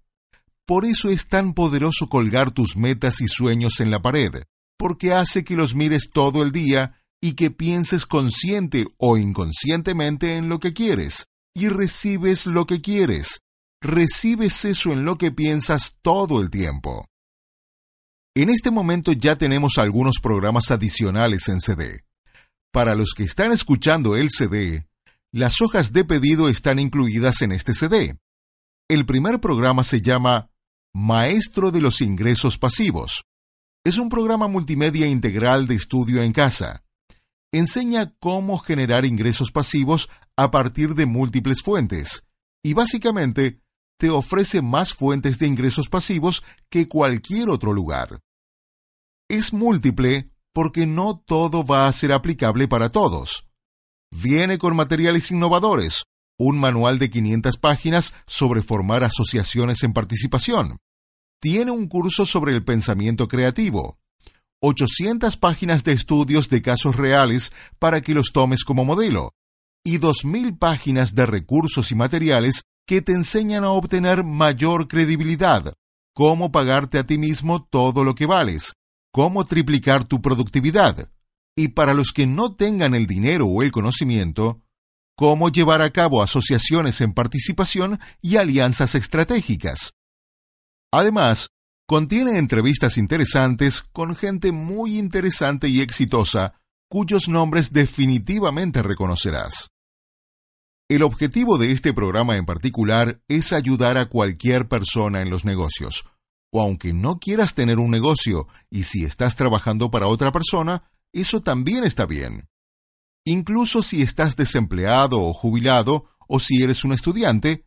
Por 0.66 0.86
eso 0.86 1.10
es 1.10 1.28
tan 1.28 1.54
poderoso 1.54 2.08
colgar 2.08 2.52
tus 2.52 2.78
metas 2.78 3.20
y 3.20 3.28
sueños 3.28 3.82
en 3.82 3.92
la 3.92 4.02
pared, 4.02 4.44
porque 4.80 5.12
hace 5.12 5.44
que 5.44 5.58
los 5.58 5.76
mires 5.76 6.10
todo 6.12 6.42
el 6.42 6.54
día 6.54 6.96
y 7.22 7.34
que 7.34 7.52
pienses 7.52 8.06
consciente 8.06 8.88
o 8.98 9.18
inconscientemente 9.18 10.38
en 10.38 10.48
lo 10.48 10.60
que 10.60 10.74
quieres, 10.74 11.28
y 11.54 11.68
recibes 11.68 12.46
lo 12.46 12.65
que 12.65 12.82
quieres, 12.82 13.42
recibes 13.82 14.63
eso 14.63 14.94
en 14.94 15.04
lo 15.04 15.18
que 15.18 15.32
piensas 15.32 15.98
todo 16.02 16.42
el 16.42 16.50
tiempo. 16.50 17.06
En 18.36 18.50
este 18.50 18.72
momento 18.72 19.12
ya 19.12 19.38
tenemos 19.38 19.78
algunos 19.78 20.15
programas 20.22 20.72
adicionales 20.72 21.50
en 21.50 21.60
CD. 21.60 22.06
Para 22.72 22.96
los 22.96 23.13
que 23.13 23.24
están 23.24 23.52
escuchando 23.52 24.15
el 24.15 24.30
CD, 24.30 24.88
las 25.34 25.60
hojas 25.60 25.92
de 25.92 26.06
pedido 26.06 26.48
están 26.48 26.80
incluidas 26.80 27.42
en 27.42 27.52
este 27.52 27.74
CD. 27.74 28.18
El 28.88 29.06
primer 29.06 29.42
programa 29.42 29.84
se 29.84 30.02
llama 30.02 30.52
Maestro 30.94 31.72
de 31.72 31.82
los 31.82 32.00
Ingresos 32.00 32.58
Pasivos. 32.58 33.26
Es 33.89 33.97
un 33.97 34.08
programa 34.08 34.47
multimedia 34.47 35.08
integral 35.08 35.65
de 35.65 35.73
estudio 35.73 36.21
en 36.21 36.32
casa. 36.32 36.84
Enseña 37.52 38.13
cómo 38.19 38.60
generar 38.60 39.04
ingresos 39.04 39.52
pasivos 39.52 40.12
a 40.38 40.52
partir 40.52 40.93
de 40.93 41.08
múltiples 41.08 41.63
fuentes 41.63 42.23
y 42.63 42.75
básicamente 42.75 43.63
te 43.97 44.12
ofrece 44.12 44.62
más 44.62 44.93
fuentes 44.93 45.39
de 45.39 45.47
ingresos 45.47 45.89
pasivos 45.89 46.43
que 46.69 46.88
cualquier 46.88 47.49
otro 47.49 47.73
lugar. 47.73 48.21
Es 49.28 49.54
múltiple 49.54 50.30
porque 50.54 50.86
no 50.86 51.17
todo 51.25 51.65
va 51.65 51.88
a 51.88 51.91
ser 51.91 52.12
aplicable 52.12 52.67
para 52.67 52.89
todos. 52.89 53.47
Viene 54.12 54.60
con 54.60 54.75
materiales 54.75 55.32
innovadores, 55.32 56.04
un 56.38 56.60
manual 56.60 56.99
de 56.99 57.10
500 57.10 57.58
páginas 57.58 58.13
sobre 58.28 58.62
formar 58.62 59.04
asociaciones 59.04 59.82
en 59.82 59.93
participación. 59.93 60.78
Tiene 61.41 61.71
un 61.71 61.88
curso 61.88 62.25
sobre 62.25 62.54
el 62.54 62.65
pensamiento 62.65 63.30
creativo, 63.30 63.97
800 64.62 65.38
páginas 65.38 65.86
de 65.86 65.93
estudios 65.93 66.49
de 66.49 66.62
casos 66.62 66.97
reales 66.97 67.54
para 67.80 68.02
que 68.02 68.13
los 68.13 68.34
tomes 68.34 68.65
como 68.65 68.84
modelo, 68.84 69.32
y 69.82 69.99
2.000 69.99 70.60
páginas 70.60 71.15
de 71.15 71.25
recursos 71.25 71.91
y 71.91 71.95
materiales 71.95 72.63
que 72.86 73.02
te 73.02 73.13
enseñan 73.13 73.63
a 73.63 73.69
obtener 73.69 74.25
mayor 74.25 74.89
credibilidad, 74.89 75.75
cómo 76.13 76.52
pagarte 76.52 76.99
a 76.99 77.06
ti 77.06 77.17
mismo 77.17 77.63
todo 77.63 78.04
lo 78.04 78.15
que 78.15 78.25
vales, 78.25 78.73
cómo 79.13 79.45
triplicar 79.45 80.04
tu 80.04 80.21
productividad, 80.21 81.10
y 81.56 81.69
para 81.69 81.93
los 81.93 82.12
que 82.12 82.28
no 82.28 82.54
tengan 82.56 82.93
el 82.95 83.08
dinero 83.08 83.47
o 83.47 83.63
el 83.63 83.71
conocimiento, 83.71 84.62
cómo 85.15 85.47
llevar 85.47 85.82
a 85.82 85.91
cabo 85.91 86.21
asociaciones 86.21 86.99
en 86.99 87.13
participación 87.13 87.97
y 88.21 88.36
alianzas 88.36 88.95
estratégicas. 88.95 89.93
Además, 90.91 91.49
contiene 91.88 92.38
entrevistas 92.38 92.97
interesantes 92.97 93.82
con 93.82 94.15
gente 94.15 94.52
muy 94.52 94.97
interesante 94.97 95.69
y 95.69 95.82
exitosa, 95.82 96.54
cuyos 96.89 97.28
nombres 97.28 97.71
definitivamente 97.73 98.82
reconocerás. 98.82 99.69
El 100.89 101.04
objetivo 101.04 101.60
de 101.60 101.71
este 101.71 101.93
programa 101.93 102.36
en 102.36 102.45
particular 102.45 103.21
es 103.28 103.54
ayudar 103.54 103.99
a 103.99 104.10
cualquier 104.10 104.67
persona 104.67 105.21
en 105.21 105.30
los 105.30 105.45
negocios. 105.45 106.06
O 106.52 106.63
aunque 106.63 106.93
no 106.93 107.19
quieras 107.19 107.54
tener 107.54 107.78
un 107.78 107.91
negocio 107.91 108.47
y 108.71 108.84
si 108.84 109.04
estás 109.04 109.36
trabajando 109.36 109.91
para 109.91 110.08
otra 110.08 110.32
persona, 110.32 110.89
eso 111.13 111.41
también 111.41 111.84
está 111.84 112.08
bien. 112.08 112.49
Incluso 113.23 113.84
si 113.84 114.02
estás 114.02 114.36
desempleado 114.36 115.21
o 115.21 115.32
jubilado, 115.32 116.06
o 116.28 116.39
si 116.39 116.63
eres 116.63 116.84
un 116.84 116.93
estudiante, 116.93 117.65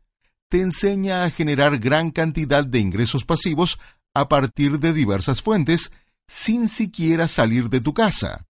te 0.53 0.61
enseña 0.61 1.25
a 1.25 1.31
generar 1.31 1.79
gran 1.79 2.11
cantidad 2.11 2.63
de 2.63 2.79
ingresos 2.79 3.25
pasivos 3.25 3.79
a 4.13 4.29
partir 4.29 4.79
de 4.81 4.93
diversas 4.93 5.41
fuentes 5.41 5.93
sin 6.29 6.69
siquiera 6.69 7.27
salir 7.27 7.71
de 7.71 7.81
tu 7.81 7.95
casa. 7.95 8.47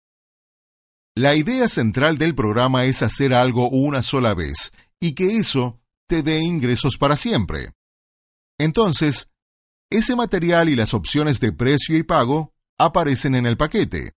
La 1.14 1.36
idea 1.36 1.68
central 1.68 2.18
del 2.18 2.36
programa 2.36 2.86
es 2.86 3.04
hacer 3.04 3.34
algo 3.34 3.70
una 3.70 4.02
sola 4.02 4.34
vez 4.34 4.72
y 5.02 5.14
que 5.14 5.36
eso 5.36 5.82
te 6.08 6.24
dé 6.24 6.40
ingresos 6.40 6.96
para 6.98 7.18
siempre. 7.18 7.74
Entonces, 8.58 9.28
ese 9.90 10.16
material 10.16 10.70
y 10.70 10.78
las 10.78 10.94
opciones 10.94 11.42
de 11.42 11.52
precio 11.52 11.98
y 11.98 12.04
pago 12.04 12.54
aparecen 12.78 13.36
en 13.36 13.46
el 13.46 13.58
paquete. 13.58 14.14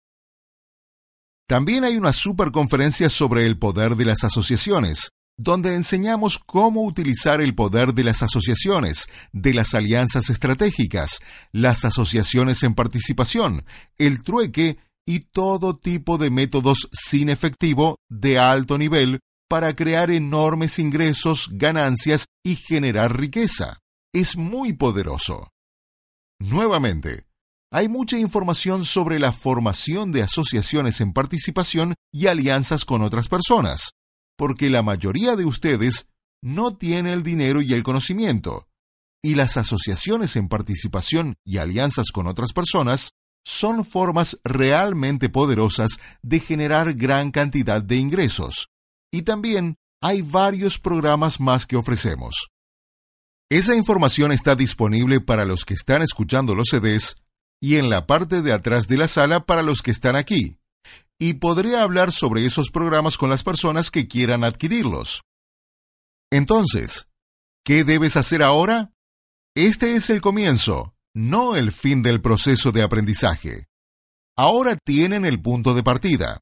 También 1.49 1.85
hay 1.85 1.97
una 1.97 2.13
superconferencia 2.13 3.09
sobre 3.09 3.47
el 3.47 3.59
poder 3.59 3.97
de 3.97 4.05
las 4.05 4.23
asociaciones, 4.23 5.13
donde 5.43 5.75
enseñamos 5.75 6.39
cómo 6.39 6.85
utilizar 6.85 7.41
el 7.41 7.55
poder 7.55 7.95
de 7.95 8.05
las 8.05 8.23
asociaciones, 8.23 9.07
de 9.33 9.55
las 9.55 9.75
alianzas 9.75 10.29
estratégicas, 10.29 11.21
las 11.51 11.87
asociaciones 11.87 12.63
en 12.63 12.75
participación, 12.75 13.65
el 13.97 14.23
trueque 14.23 14.77
y 15.07 15.21
todo 15.21 15.79
tipo 15.79 16.19
de 16.19 16.29
métodos 16.29 16.89
sin 16.93 17.31
efectivo 17.31 17.97
de 18.11 18.39
alto 18.39 18.77
nivel 18.77 19.21
para 19.49 19.75
crear 19.75 20.11
enormes 20.11 20.79
ingresos, 20.79 21.49
ganancias 21.53 22.27
y 22.45 22.57
generar 22.57 23.19
riqueza. 23.19 23.79
Es 24.13 24.37
muy 24.37 24.75
poderoso. 24.75 25.49
Nuevamente, 26.39 27.25
hay 27.73 27.89
mucha 27.89 28.19
información 28.19 28.85
sobre 28.85 29.19
la 29.19 29.33
formación 29.33 30.13
de 30.13 30.23
asociaciones 30.23 31.01
en 31.01 31.15
participación 31.15 31.95
y 32.13 32.27
alianzas 32.27 32.85
con 32.85 33.01
otras 33.01 33.29
personas 33.29 33.93
porque 34.41 34.71
la 34.71 34.81
mayoría 34.81 35.37
de 35.37 35.45
ustedes 35.45 36.09
no 36.43 36.75
tiene 36.75 37.13
el 37.13 37.23
dinero 37.23 37.61
y 37.61 37.75
el 37.75 37.83
conocimiento, 37.83 38.69
y 39.23 39.35
las 39.35 39.59
asociaciones 39.59 40.35
en 40.35 40.49
participación 40.49 41.35
y 41.45 41.59
alianzas 41.59 42.07
con 42.11 42.27
otras 42.27 42.55
personas 42.55 43.11
son 43.45 43.85
formas 43.85 44.41
realmente 44.43 45.29
poderosas 45.29 46.01
de 46.23 46.41
generar 46.41 46.95
gran 46.95 47.33
cantidad 47.33 47.83
de 47.83 47.97
ingresos. 47.97 48.71
Y 49.13 49.25
también 49.25 49.77
hay 50.01 50.23
varios 50.23 50.79
programas 50.79 51.39
más 51.39 51.67
que 51.67 51.77
ofrecemos. 51.77 52.49
Esa 53.51 53.77
información 53.77 54.33
está 54.33 54.57
disponible 54.57 55.21
para 55.21 55.45
los 55.45 55.67
que 55.67 55.75
están 55.75 56.01
escuchando 56.01 56.55
los 56.55 56.69
CDs 56.71 57.17
y 57.61 57.77
en 57.77 57.91
la 57.91 58.07
parte 58.07 58.41
de 58.41 58.55
atrás 58.55 58.89
de 58.89 58.97
la 58.97 59.07
sala 59.07 59.45
para 59.45 59.63
los 59.63 59.83
que 59.83 59.91
están 59.91 60.17
aquí 60.17 60.60
y 61.19 61.35
podría 61.35 61.83
hablar 61.83 62.13
sobre 62.13 62.47
esos 62.47 62.71
programas 62.71 63.19
con 63.19 63.29
las 63.29 63.43
personas 63.43 63.91
que 63.91 64.09
quieran 64.09 64.43
adquirirlos. 64.43 65.23
Entonces, 66.31 67.09
¿qué 67.65 67.85
debes 67.85 68.17
hacer 68.17 68.43
ahora? 68.43 68.93
Este 69.55 69.97
es 69.97 70.11
el 70.11 70.21
comienzo, 70.21 70.95
no 71.15 71.57
el 71.57 71.73
fin 71.73 72.03
del 72.03 72.21
proceso 72.21 72.73
de 72.73 72.83
aprendizaje. 72.83 73.67
Ahora 74.37 74.77
tienen 74.77 75.27
el 75.27 75.43
punto 75.43 75.75
de 75.75 75.83
partida. 75.83 76.41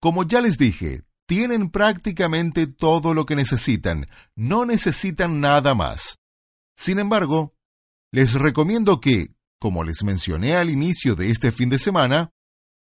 Como 0.00 0.24
ya 0.24 0.40
les 0.40 0.58
dije, 0.58 1.02
tienen 1.26 1.70
prácticamente 1.70 2.66
todo 2.66 3.14
lo 3.14 3.26
que 3.26 3.34
necesitan, 3.34 4.06
no 4.36 4.66
necesitan 4.66 5.40
nada 5.40 5.74
más. 5.74 6.18
Sin 6.76 6.98
embargo, 6.98 7.54
les 8.12 8.34
recomiendo 8.34 9.00
que, 9.00 9.34
como 9.58 9.82
les 9.82 10.04
mencioné 10.04 10.54
al 10.56 10.70
inicio 10.70 11.14
de 11.14 11.30
este 11.30 11.50
fin 11.50 11.70
de 11.70 11.78
semana, 11.78 12.30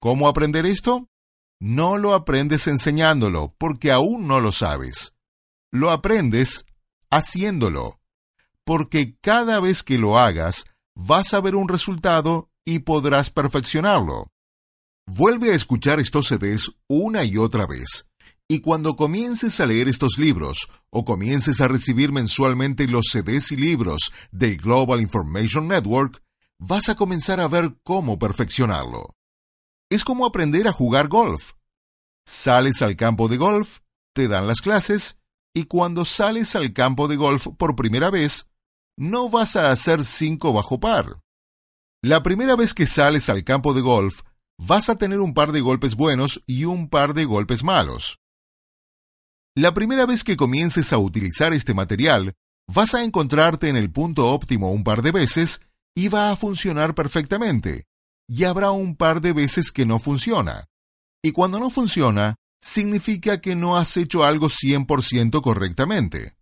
¿cómo 0.03 0.27
aprender 0.27 0.65
esto? 0.65 1.07
No 1.61 1.97
lo 1.97 2.13
aprendes 2.13 2.67
enseñándolo, 2.67 3.55
porque 3.57 3.89
aún 3.89 4.27
no 4.27 4.41
lo 4.41 4.51
sabes. 4.51 5.15
Lo 5.71 5.91
aprendes 5.91 6.65
haciéndolo, 7.09 8.01
porque 8.65 9.17
cada 9.21 9.61
vez 9.61 9.81
que 9.81 9.97
lo 9.97 10.19
hagas, 10.19 10.65
vas 10.93 11.33
a 11.33 11.39
ver 11.39 11.55
un 11.55 11.69
resultado 11.69 12.51
y 12.65 12.79
podrás 12.79 13.29
perfeccionarlo. 13.29 14.27
Vuelve 15.07 15.53
a 15.53 15.55
escuchar 15.55 16.01
estos 16.01 16.27
CDs 16.27 16.73
una 16.89 17.23
y 17.23 17.37
otra 17.37 17.65
vez. 17.65 18.09
Y 18.49 18.59
cuando 18.59 18.97
comiences 18.97 19.61
a 19.61 19.67
leer 19.67 19.87
estos 19.87 20.17
libros 20.17 20.67
o 20.89 21.05
comiences 21.05 21.61
a 21.61 21.69
recibir 21.69 22.11
mensualmente 22.11 22.89
los 22.89 23.05
CDs 23.09 23.53
y 23.53 23.55
libros 23.55 24.11
del 24.33 24.57
Global 24.57 24.99
Information 24.99 25.69
Network, 25.69 26.21
vas 26.59 26.89
a 26.89 26.95
comenzar 26.95 27.39
a 27.39 27.47
ver 27.47 27.77
cómo 27.83 28.19
perfeccionarlo. 28.19 29.15
Es 29.93 30.03
como 30.03 30.25
aprender 30.25 30.67
a 30.67 30.71
jugar 30.73 31.07
golf. 31.07 31.51
Sales 32.25 32.81
al 32.81 32.95
campo 32.95 33.27
de 33.27 33.37
golf, 33.37 33.81
te 34.15 34.27
dan 34.27 34.47
las 34.47 34.59
clases, 34.59 35.19
y 35.53 35.65
cuando 35.65 36.03
sales 36.03 36.55
al 36.55 36.73
campo 36.73 37.07
de 37.07 37.15
golf 37.15 37.49
por 37.59 37.75
primera 37.75 38.09
vez, 38.09 38.47
no 38.97 39.29
vas 39.29 39.55
a 39.55 39.69
hacer 39.69 40.03
cinco 40.03 40.51
bajo 40.51 40.79
par. 40.79 41.21
La 42.01 42.23
primera 42.23 42.55
vez 42.55 42.73
que 42.73 42.87
sales 42.87 43.29
al 43.29 43.43
campo 43.43 43.75
de 43.75 43.81
golf, 43.81 44.21
vas 44.57 44.89
a 44.89 44.97
tener 44.97 45.19
un 45.19 45.35
par 45.35 45.51
de 45.51 45.61
golpes 45.61 45.93
buenos 45.93 46.41
y 46.47 46.65
un 46.65 46.89
par 46.89 47.13
de 47.13 47.25
golpes 47.25 47.63
malos. 47.63 48.17
La 49.55 49.75
primera 49.75 50.07
vez 50.07 50.23
que 50.23 50.35
comiences 50.35 50.91
a 50.91 50.97
utilizar 50.97 51.53
este 51.53 51.75
material, 51.75 52.33
vas 52.67 52.95
a 52.95 53.03
encontrarte 53.03 53.69
en 53.69 53.77
el 53.77 53.91
punto 53.91 54.31
óptimo 54.33 54.71
un 54.71 54.83
par 54.83 55.03
de 55.03 55.11
veces 55.11 55.61
y 55.93 56.07
va 56.07 56.31
a 56.31 56.35
funcionar 56.35 56.95
perfectamente 56.95 57.85
y 58.27 58.43
habrá 58.45 58.71
un 58.71 58.95
par 58.95 59.21
de 59.21 59.33
veces 59.33 59.71
que 59.71 59.85
no 59.85 59.99
funciona. 59.99 60.67
Y 61.21 61.31
cuando 61.31 61.59
no 61.59 61.69
funciona, 61.69 62.35
significa 62.61 63.41
que 63.41 63.55
no 63.55 63.77
has 63.77 63.97
hecho 63.97 64.23
algo 64.23 64.47
100% 64.47 65.41
correctamente. 65.41 66.35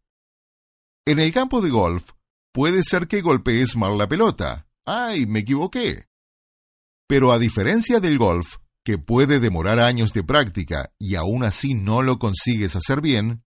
En 1.05 1.19
el 1.19 1.33
campo 1.33 1.61
de 1.61 1.69
golf, 1.69 2.11
puede 2.53 2.83
ser 2.83 3.07
que 3.07 3.21
golpees 3.21 3.75
mal 3.75 3.97
la 3.97 4.07
pelota. 4.07 4.67
¡Ay, 4.85 5.25
me 5.25 5.39
equivoqué! 5.39 6.07
Pero 7.07 7.31
a 7.31 7.39
diferencia 7.39 7.99
del 7.99 8.17
golf, 8.17 8.57
que 8.83 8.97
puede 8.97 9.39
demorar 9.39 9.79
años 9.79 10.13
de 10.13 10.23
práctica 10.23 10.93
y 10.97 11.15
aún 11.15 11.43
así 11.43 11.73
no 11.73 12.01
lo 12.01 12.19
consigues 12.19 12.75
hacer 12.75 13.01
bien, 13.01 13.43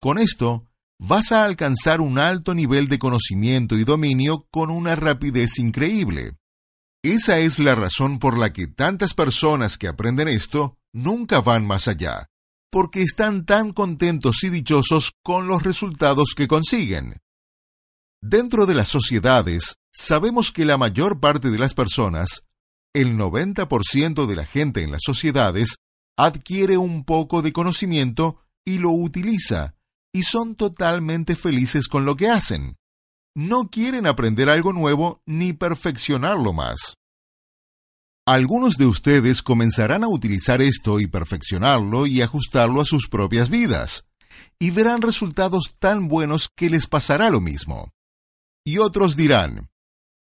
con 0.00 0.18
esto 0.18 0.64
vas 0.98 1.32
a 1.32 1.44
alcanzar 1.44 2.00
un 2.00 2.18
alto 2.18 2.54
nivel 2.54 2.88
de 2.88 2.98
conocimiento 2.98 3.76
y 3.76 3.84
dominio 3.84 4.46
con 4.50 4.70
una 4.70 4.96
rapidez 4.96 5.58
increíble. 5.58 6.37
Esa 7.10 7.38
es 7.38 7.58
la 7.58 7.74
razón 7.74 8.18
por 8.18 8.36
la 8.36 8.52
que 8.52 8.66
tantas 8.66 9.14
personas 9.14 9.78
que 9.78 9.88
aprenden 9.88 10.28
esto 10.28 10.76
nunca 10.92 11.40
van 11.40 11.66
más 11.66 11.88
allá, 11.88 12.28
porque 12.70 13.00
están 13.00 13.46
tan 13.46 13.72
contentos 13.72 14.44
y 14.44 14.50
dichosos 14.50 15.12
con 15.22 15.48
los 15.48 15.62
resultados 15.62 16.34
que 16.36 16.46
consiguen. 16.46 17.22
Dentro 18.20 18.66
de 18.66 18.74
las 18.74 18.88
sociedades, 18.88 19.76
sabemos 19.90 20.52
que 20.52 20.66
la 20.66 20.76
mayor 20.76 21.18
parte 21.18 21.48
de 21.48 21.58
las 21.58 21.72
personas, 21.72 22.44
el 22.92 23.16
90% 23.16 24.26
de 24.26 24.36
la 24.36 24.44
gente 24.44 24.82
en 24.82 24.90
las 24.90 25.00
sociedades, 25.02 25.76
adquiere 26.14 26.76
un 26.76 27.06
poco 27.06 27.40
de 27.40 27.54
conocimiento 27.54 28.42
y 28.66 28.76
lo 28.76 28.90
utiliza, 28.90 29.76
y 30.12 30.24
son 30.24 30.56
totalmente 30.56 31.36
felices 31.36 31.88
con 31.88 32.04
lo 32.04 32.16
que 32.16 32.28
hacen 32.28 32.76
no 33.38 33.68
quieren 33.68 34.08
aprender 34.08 34.50
algo 34.50 34.72
nuevo 34.72 35.22
ni 35.24 35.52
perfeccionarlo 35.52 36.52
más. 36.52 36.97
Algunos 38.30 38.76
de 38.76 38.84
ustedes 38.84 39.42
comenzarán 39.42 40.04
a 40.04 40.08
utilizar 40.08 40.60
esto 40.60 41.00
y 41.00 41.06
perfeccionarlo 41.06 42.06
y 42.06 42.20
ajustarlo 42.20 42.82
a 42.82 42.84
sus 42.84 43.08
propias 43.08 43.48
vidas, 43.48 44.04
y 44.58 44.70
verán 44.70 45.00
resultados 45.00 45.76
tan 45.78 46.08
buenos 46.08 46.50
que 46.54 46.68
les 46.68 46.86
pasará 46.86 47.30
lo 47.30 47.40
mismo. 47.40 47.90
Y 48.66 48.80
otros 48.80 49.16
dirán, 49.16 49.70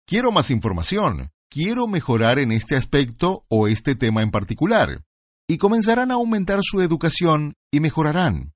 quiero 0.07 0.31
más 0.31 0.53
información, 0.53 1.33
quiero 1.51 1.89
mejorar 1.89 2.39
en 2.39 2.53
este 2.53 2.77
aspecto 2.77 3.45
o 3.49 3.67
este 3.67 3.97
tema 3.97 4.23
en 4.23 4.31
particular, 4.31 5.03
y 5.49 5.59
comenzarán 5.59 6.13
a 6.13 6.15
aumentar 6.15 6.61
su 6.63 6.81
educación 6.81 7.55
y 7.73 7.81
mejorarán. 7.81 8.53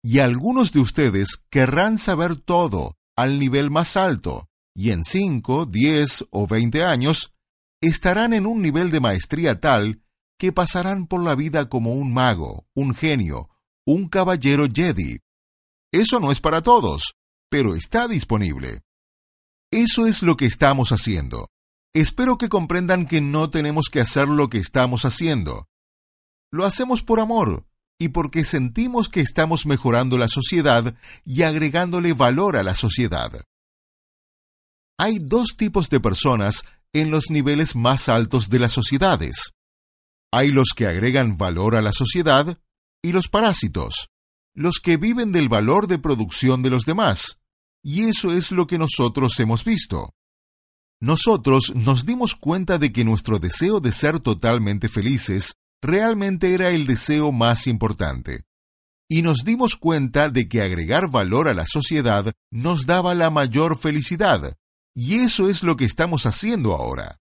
Y 0.00 0.20
algunos 0.20 0.70
de 0.70 0.78
ustedes 0.78 1.42
querrán 1.50 1.98
saber 1.98 2.36
todo 2.36 2.94
al 3.16 3.40
nivel 3.40 3.72
más 3.72 3.96
alto, 3.96 4.46
y 4.76 4.92
en 4.92 5.02
5, 5.02 5.66
10 5.66 6.26
o 6.30 6.46
20 6.46 6.84
años 6.84 7.32
estarán 7.80 8.32
en 8.32 8.46
un 8.46 8.62
nivel 8.62 8.90
de 8.90 9.00
maestría 9.00 9.60
tal 9.60 10.02
que 10.38 10.52
pasarán 10.52 11.06
por 11.06 11.22
la 11.22 11.34
vida 11.34 11.68
como 11.68 11.94
un 11.94 12.12
mago, 12.12 12.66
un 12.74 12.94
genio, 12.94 13.50
un 13.86 14.08
caballero 14.08 14.66
Jedi. 14.72 15.20
Eso 15.92 16.20
no 16.20 16.32
es 16.32 16.40
para 16.40 16.62
todos, 16.62 17.14
pero 17.50 17.74
está 17.74 18.08
disponible. 18.08 18.80
Eso 19.70 20.06
es 20.06 20.22
lo 20.22 20.36
que 20.36 20.46
estamos 20.46 20.92
haciendo. 20.92 21.48
Espero 21.94 22.38
que 22.38 22.48
comprendan 22.48 23.06
que 23.06 23.20
no 23.20 23.50
tenemos 23.50 23.88
que 23.90 24.00
hacer 24.00 24.28
lo 24.28 24.48
que 24.48 24.58
estamos 24.58 25.04
haciendo. 25.04 25.68
Lo 26.52 26.64
hacemos 26.64 27.02
por 27.02 27.20
amor, 27.20 27.66
y 28.00 28.08
porque 28.08 28.44
sentimos 28.44 29.08
que 29.08 29.20
estamos 29.20 29.66
mejorando 29.66 30.16
la 30.16 30.28
sociedad 30.28 30.94
y 31.24 31.42
agregándole 31.42 32.14
valor 32.14 32.56
a 32.56 32.62
la 32.62 32.74
sociedad. 32.74 33.44
Hay 34.98 35.18
dos 35.18 35.56
tipos 35.56 35.90
de 35.90 36.00
personas 36.00 36.64
en 36.92 37.10
los 37.10 37.30
niveles 37.30 37.76
más 37.76 38.08
altos 38.08 38.48
de 38.48 38.58
las 38.58 38.72
sociedades. 38.72 39.52
Hay 40.32 40.48
los 40.48 40.68
que 40.74 40.86
agregan 40.86 41.36
valor 41.36 41.76
a 41.76 41.82
la 41.82 41.92
sociedad 41.92 42.58
y 43.02 43.12
los 43.12 43.28
parásitos, 43.28 44.08
los 44.54 44.78
que 44.80 44.96
viven 44.96 45.32
del 45.32 45.48
valor 45.48 45.86
de 45.86 45.98
producción 45.98 46.62
de 46.62 46.70
los 46.70 46.84
demás. 46.84 47.38
Y 47.82 48.08
eso 48.08 48.32
es 48.32 48.52
lo 48.52 48.66
que 48.66 48.78
nosotros 48.78 49.38
hemos 49.40 49.64
visto. 49.64 50.10
Nosotros 51.00 51.72
nos 51.74 52.04
dimos 52.04 52.34
cuenta 52.34 52.78
de 52.78 52.92
que 52.92 53.04
nuestro 53.04 53.38
deseo 53.38 53.80
de 53.80 53.90
ser 53.90 54.20
totalmente 54.20 54.88
felices 54.88 55.54
realmente 55.80 56.52
era 56.52 56.70
el 56.70 56.86
deseo 56.86 57.32
más 57.32 57.66
importante. 57.66 58.44
Y 59.08 59.22
nos 59.22 59.44
dimos 59.44 59.76
cuenta 59.76 60.28
de 60.28 60.48
que 60.48 60.60
agregar 60.60 61.10
valor 61.10 61.48
a 61.48 61.54
la 61.54 61.64
sociedad 61.66 62.32
nos 62.52 62.86
daba 62.86 63.14
la 63.14 63.30
mayor 63.30 63.78
felicidad. 63.78 64.56
Y 64.94 65.16
eso 65.16 65.48
es 65.48 65.62
lo 65.62 65.76
que 65.76 65.84
estamos 65.84 66.26
haciendo 66.26 66.72
ahora. 66.72 67.20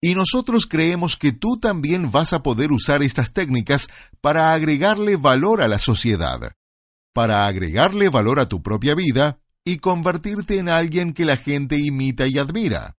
Y 0.00 0.14
nosotros 0.14 0.66
creemos 0.66 1.16
que 1.16 1.32
tú 1.32 1.58
también 1.60 2.10
vas 2.10 2.32
a 2.32 2.42
poder 2.42 2.72
usar 2.72 3.02
estas 3.02 3.32
técnicas 3.32 3.88
para 4.20 4.52
agregarle 4.52 5.16
valor 5.16 5.62
a 5.62 5.68
la 5.68 5.78
sociedad, 5.78 6.56
para 7.14 7.46
agregarle 7.46 8.08
valor 8.08 8.40
a 8.40 8.48
tu 8.48 8.62
propia 8.62 8.94
vida 8.94 9.38
y 9.64 9.78
convertirte 9.78 10.58
en 10.58 10.68
alguien 10.68 11.12
que 11.12 11.24
la 11.24 11.36
gente 11.36 11.78
imita 11.78 12.26
y 12.26 12.38
admira. 12.38 12.96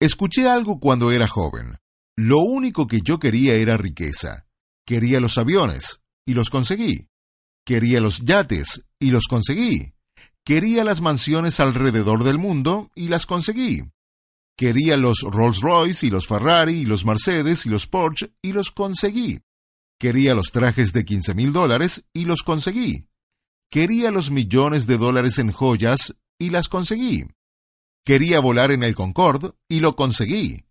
Escuché 0.00 0.48
algo 0.48 0.78
cuando 0.78 1.10
era 1.10 1.26
joven. 1.26 1.78
Lo 2.16 2.38
único 2.38 2.86
que 2.86 3.00
yo 3.04 3.18
quería 3.18 3.54
era 3.54 3.76
riqueza. 3.76 4.46
Quería 4.86 5.20
los 5.20 5.36
aviones, 5.36 6.00
y 6.26 6.34
los 6.34 6.48
conseguí. 6.48 7.08
Quería 7.66 8.00
los 8.00 8.20
yates, 8.20 8.84
y 8.98 9.10
los 9.10 9.26
conseguí. 9.26 9.94
Quería 10.50 10.82
las 10.82 11.00
mansiones 11.00 11.60
alrededor 11.60 12.24
del 12.24 12.36
mundo, 12.36 12.90
y 12.96 13.06
las 13.06 13.24
conseguí. 13.24 13.84
Quería 14.58 14.96
los 14.96 15.20
Rolls 15.20 15.60
Royce 15.60 16.04
y 16.04 16.10
los 16.10 16.26
Ferrari 16.26 16.78
y 16.78 16.86
los 16.86 17.04
Mercedes 17.04 17.66
y 17.66 17.68
los 17.68 17.86
Porsche 17.86 18.32
y 18.42 18.50
los 18.50 18.72
conseguí. 18.72 19.42
Quería 19.96 20.34
los 20.34 20.50
trajes 20.50 20.92
de 20.92 21.04
15 21.04 21.34
mil 21.34 21.52
dólares 21.52 22.02
y 22.12 22.24
los 22.24 22.42
conseguí. 22.42 23.06
Quería 23.70 24.10
los 24.10 24.32
millones 24.32 24.88
de 24.88 24.98
dólares 24.98 25.38
en 25.38 25.52
joyas 25.52 26.16
y 26.36 26.50
las 26.50 26.68
conseguí. 26.68 27.26
Quería 28.04 28.40
volar 28.40 28.72
en 28.72 28.82
el 28.82 28.96
Concorde 28.96 29.52
y 29.68 29.78
lo 29.78 29.94
conseguí. 29.94 30.64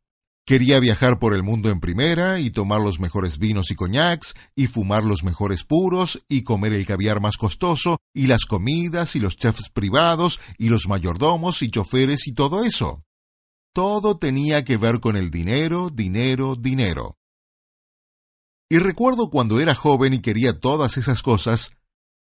Quería 0.49 0.79
viajar 0.79 1.19
por 1.19 1.35
el 1.35 1.43
mundo 1.43 1.69
en 1.69 1.79
primera 1.79 2.39
y 2.39 2.49
tomar 2.49 2.81
los 2.81 2.99
mejores 2.99 3.38
vinos 3.38 3.69
y 3.69 3.75
coñacs 3.75 4.33
y 4.55 4.65
fumar 4.65 5.03
los 5.03 5.23
mejores 5.23 5.63
puros 5.63 6.23
y 6.27 6.41
comer 6.41 6.73
el 6.73 6.88
caviar 6.88 7.21
más 7.21 7.38
costoso 7.38 7.99
y 8.15 8.25
las 8.25 8.45
comidas 8.45 9.15
y 9.15 9.19
los 9.19 9.38
chefs 9.38 9.69
privados 9.69 10.39
y 10.57 10.69
los 10.69 10.88
mayordomos 10.88 11.62
y 11.62 11.69
choferes 11.69 12.25
y 12.25 12.33
todo 12.33 12.63
eso. 12.63 13.03
Todo 13.75 14.17
tenía 14.17 14.63
que 14.63 14.77
ver 14.77 14.99
con 14.99 15.17
el 15.17 15.29
dinero, 15.29 15.91
dinero, 15.91 16.55
dinero. 16.55 17.19
Y 18.69 18.79
recuerdo 18.79 19.29
cuando 19.29 19.59
era 19.59 19.75
joven 19.75 20.15
y 20.15 20.19
quería 20.19 20.59
todas 20.59 20.97
esas 20.97 21.21
cosas, 21.21 21.73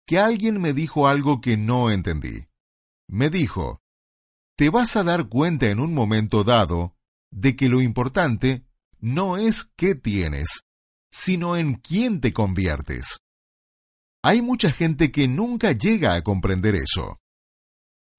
que 0.05 0.19
alguien 0.19 0.59
me 0.59 0.73
dijo 0.73 1.07
algo 1.07 1.39
que 1.39 1.55
no 1.55 1.91
entendí. 1.91 2.47
Me 3.07 3.29
dijo, 3.29 3.79
te 4.57 4.69
vas 4.69 4.97
a 4.97 5.05
dar 5.05 5.29
cuenta 5.29 5.67
en 5.67 5.79
un 5.79 5.93
momento 5.93 6.43
dado 6.43 6.96
de 7.31 7.55
que 7.55 7.69
lo 7.69 7.81
importante 7.81 8.65
no 8.99 9.37
es 9.37 9.69
qué 9.75 9.95
tienes, 9.95 10.61
sino 11.11 11.55
en 11.55 11.75
quién 11.75 12.21
te 12.21 12.33
conviertes. 12.33 13.19
Hay 14.23 14.41
mucha 14.41 14.71
gente 14.71 15.11
que 15.11 15.27
nunca 15.27 15.71
llega 15.71 16.15
a 16.15 16.23
comprender 16.23 16.75
eso. 16.75 17.19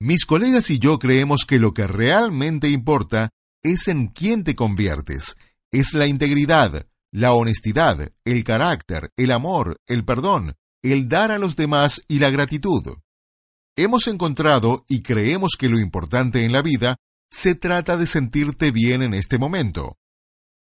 Mis 0.01 0.25
colegas 0.25 0.71
y 0.71 0.79
yo 0.79 0.99
creemos 0.99 1.44
que 1.47 1.59
lo 1.59 1.75
que 1.75 1.87
realmente 1.87 2.71
importa 2.71 3.31
es 3.62 3.88
en 3.88 4.07
quién 4.07 4.44
te 4.44 4.55
conviertes, 4.55 5.37
es 5.73 5.94
la 5.94 6.07
integridad, 6.07 6.87
la 7.11 7.33
honestidad, 7.33 8.12
el 8.25 8.44
carácter, 8.44 9.11
el 9.16 9.33
amor, 9.33 9.77
el 9.87 10.05
perdón, 10.05 10.55
el 10.83 11.09
dar 11.09 11.33
a 11.33 11.38
los 11.38 11.57
demás 11.57 12.03
y 12.07 12.21
la 12.21 12.31
gratitud. 12.31 12.99
Hemos 13.77 14.07
encontrado 14.07 14.85
y 14.88 15.03
creemos 15.03 15.57
que 15.59 15.68
lo 15.68 15.79
importante 15.79 16.44
en 16.44 16.53
la 16.53 16.62
vida 16.62 16.97
se 17.31 17.55
trata 17.55 17.97
de 17.97 18.07
sentirte 18.07 18.71
bien 18.71 19.03
en 19.03 19.14
este 19.14 19.38
momento. 19.38 19.97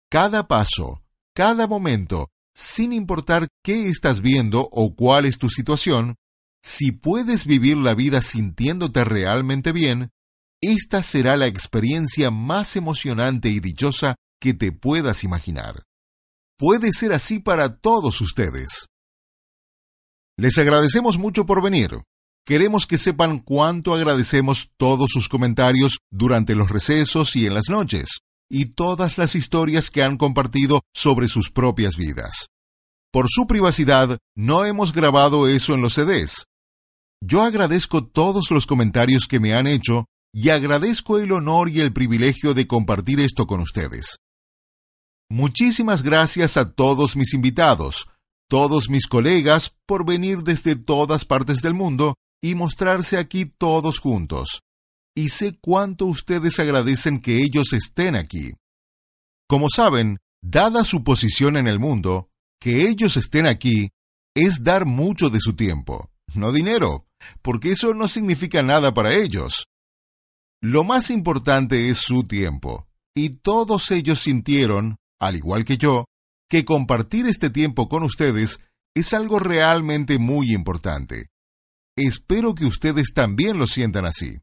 Cada 0.09 0.47
paso, 0.47 1.03
cada 1.35 1.67
momento, 1.67 2.29
sin 2.55 2.93
importar 2.93 3.47
qué 3.63 3.87
estás 3.87 4.21
viendo 4.21 4.69
o 4.71 4.95
cuál 4.95 5.25
es 5.25 5.37
tu 5.37 5.49
situación, 5.49 6.15
si 6.63 6.91
puedes 6.91 7.45
vivir 7.45 7.77
la 7.77 7.95
vida 7.95 8.21
sintiéndote 8.21 9.03
realmente 9.03 9.71
bien, 9.71 10.11
esta 10.61 11.03
será 11.03 11.35
la 11.35 11.47
experiencia 11.47 12.31
más 12.31 12.75
emocionante 12.75 13.49
y 13.49 13.59
dichosa 13.59 14.15
que 14.39 14.53
te 14.53 14.71
puedas 14.71 15.23
imaginar. 15.23 15.83
Puede 16.57 16.93
ser 16.93 17.11
así 17.11 17.39
para 17.39 17.77
todos 17.79 18.21
ustedes. 18.21 18.87
Les 20.37 20.57
agradecemos 20.57 21.17
mucho 21.17 21.45
por 21.45 21.61
venir. 21.61 22.01
Queremos 22.45 22.87
que 22.87 22.97
sepan 22.97 23.39
cuánto 23.39 23.93
agradecemos 23.93 24.69
todos 24.77 25.11
sus 25.11 25.29
comentarios 25.29 25.99
durante 26.11 26.55
los 26.55 26.69
recesos 26.69 27.35
y 27.35 27.45
en 27.45 27.53
las 27.53 27.69
noches, 27.69 28.19
y 28.49 28.65
todas 28.65 29.17
las 29.17 29.35
historias 29.35 29.89
que 29.89 30.03
han 30.03 30.17
compartido 30.17 30.81
sobre 30.93 31.29
sus 31.29 31.51
propias 31.51 31.95
vidas. 31.95 32.47
Por 33.11 33.27
su 33.29 33.47
privacidad, 33.47 34.17
no 34.35 34.65
hemos 34.65 34.91
grabado 34.91 35.47
eso 35.47 35.73
en 35.73 35.81
los 35.81 35.93
CDs, 35.93 36.45
yo 37.25 37.41
agradezco 37.41 38.05
todos 38.05 38.51
los 38.51 38.65
comentarios 38.67 39.27
que 39.29 39.39
me 39.39 39.53
han 39.53 39.65
hecho 39.65 40.07
y 40.33 40.49
agradezco 40.49 41.19
el 41.19 41.31
honor 41.31 41.69
y 41.69 41.79
el 41.79 41.93
privilegio 41.93 42.53
de 42.53 42.67
compartir 42.67 43.21
esto 43.21 43.47
con 43.47 43.61
ustedes. 43.61 44.17
Muchísimas 45.29 46.03
gracias 46.03 46.57
a 46.57 46.73
todos 46.73 47.15
mis 47.15 47.33
invitados, 47.33 48.09
todos 48.49 48.89
mis 48.89 49.07
colegas, 49.07 49.73
por 49.85 50.05
venir 50.05 50.39
desde 50.43 50.75
todas 50.75 51.23
partes 51.23 51.61
del 51.61 51.73
mundo 51.73 52.15
y 52.43 52.55
mostrarse 52.55 53.17
aquí 53.17 53.45
todos 53.45 53.99
juntos. 53.99 54.61
Y 55.15 55.29
sé 55.29 55.57
cuánto 55.61 56.05
ustedes 56.05 56.59
agradecen 56.59 57.21
que 57.21 57.37
ellos 57.37 57.71
estén 57.71 58.15
aquí. 58.15 58.51
Como 59.47 59.67
saben, 59.73 60.17
dada 60.43 60.83
su 60.83 61.03
posición 61.03 61.55
en 61.55 61.67
el 61.67 61.79
mundo, 61.79 62.29
que 62.59 62.89
ellos 62.89 63.15
estén 63.15 63.45
aquí 63.45 63.91
es 64.35 64.63
dar 64.63 64.85
mucho 64.85 65.29
de 65.29 65.39
su 65.39 65.55
tiempo, 65.55 66.11
no 66.35 66.51
dinero, 66.51 67.05
porque 67.41 67.71
eso 67.71 67.93
no 67.93 68.07
significa 68.07 68.61
nada 68.61 68.93
para 68.93 69.15
ellos. 69.15 69.67
Lo 70.61 70.83
más 70.83 71.11
importante 71.11 71.89
es 71.89 71.99
su 71.99 72.25
tiempo, 72.25 72.87
y 73.15 73.29
todos 73.29 73.91
ellos 73.91 74.19
sintieron, 74.19 74.97
al 75.19 75.35
igual 75.35 75.63
que 75.63 75.77
yo, 75.77 76.05
que 76.49 76.65
compartir 76.65 77.25
este 77.27 77.49
tiempo 77.49 77.87
con 77.87 78.03
ustedes 78.03 78.59
es 78.95 79.13
algo 79.13 79.39
realmente 79.39 80.19
muy 80.19 80.51
importante. 80.51 81.32
Espero 81.95 82.55
que 82.55 82.65
ustedes 82.65 83.13
también 83.13 83.59
lo 83.59 83.67
sientan 83.67 84.05
así. 84.05 84.39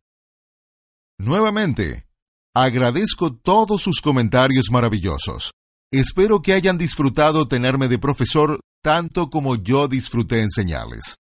Nuevamente, 1.18 2.06
agradezco 2.54 3.34
todos 3.34 3.82
sus 3.82 4.00
comentarios 4.00 4.70
maravillosos. 4.70 5.52
Espero 5.92 6.42
que 6.42 6.52
hayan 6.52 6.78
disfrutado 6.78 7.48
tenerme 7.48 7.88
de 7.88 7.98
profesor 7.98 8.60
tanto 8.82 9.30
como 9.30 9.56
yo 9.56 9.88
disfruté 9.88 10.42
enseñarles. 10.42 11.16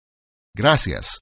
Gracias. 0.56 1.20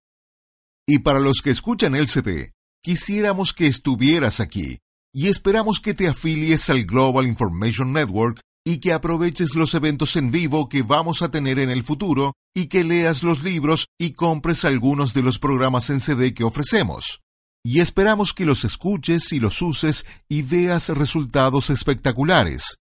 Y 0.86 1.00
para 1.00 1.20
los 1.20 1.42
que 1.42 1.52
escuchan 1.52 1.96
el 1.96 2.10
CD, 2.10 2.52
quisiéramos 2.84 3.54
que 3.54 3.68
estuvieras 3.68 4.42
aquí 4.42 4.80
y 5.14 5.28
esperamos 5.28 5.80
que 5.80 5.94
te 5.94 6.08
afilies 6.08 6.70
al 6.70 6.86
Global 6.86 7.26
Information 7.26 7.94
Network 7.94 8.42
y 8.68 8.80
que 8.80 8.92
aproveches 8.92 9.56
los 9.56 9.74
eventos 9.76 10.18
en 10.18 10.30
vivo 10.30 10.68
que 10.68 10.82
vamos 10.82 11.22
a 11.22 11.32
tener 11.32 11.58
en 11.58 11.70
el 11.70 11.84
futuro 11.84 12.34
y 12.54 12.68
que 12.68 12.84
leas 12.84 13.24
los 13.24 13.42
libros 13.42 13.88
y 13.98 14.12
compres 14.12 14.66
algunos 14.66 15.14
de 15.14 15.24
los 15.24 15.40
programas 15.40 15.90
en 15.90 16.02
CD 16.02 16.34
que 16.34 16.44
ofrecemos. 16.44 17.22
Y 17.64 17.80
esperamos 17.80 18.34
que 18.34 18.46
los 18.46 18.66
escuches 18.66 19.32
y 19.32 19.40
los 19.40 19.62
uses 19.62 20.06
y 20.28 20.42
veas 20.42 20.90
resultados 20.90 21.70
espectaculares. 21.70 22.76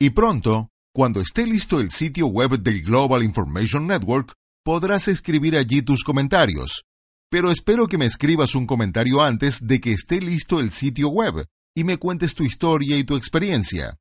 Y 0.00 0.10
pronto, 0.10 0.68
cuando 0.94 1.20
esté 1.20 1.44
listo 1.44 1.80
el 1.80 1.90
sitio 1.90 2.28
web 2.28 2.60
del 2.60 2.82
Global 2.82 3.24
Information 3.24 3.88
Network, 3.88 4.32
podrás 4.64 5.08
escribir 5.08 5.56
allí 5.56 5.82
tus 5.82 6.04
comentarios 6.04 6.84
pero 7.28 7.50
espero 7.50 7.88
que 7.88 7.98
me 7.98 8.06
escribas 8.06 8.54
un 8.54 8.66
comentario 8.66 9.20
antes 9.20 9.66
de 9.66 9.80
que 9.80 9.92
esté 9.92 10.20
listo 10.20 10.60
el 10.60 10.70
sitio 10.70 11.08
web 11.08 11.44
y 11.74 11.82
me 11.84 11.98
cuentes 11.98 12.34
tu 12.34 12.44
historia 12.44 12.96
y 12.96 13.04
tu 13.04 13.16
experiencia. 13.16 13.98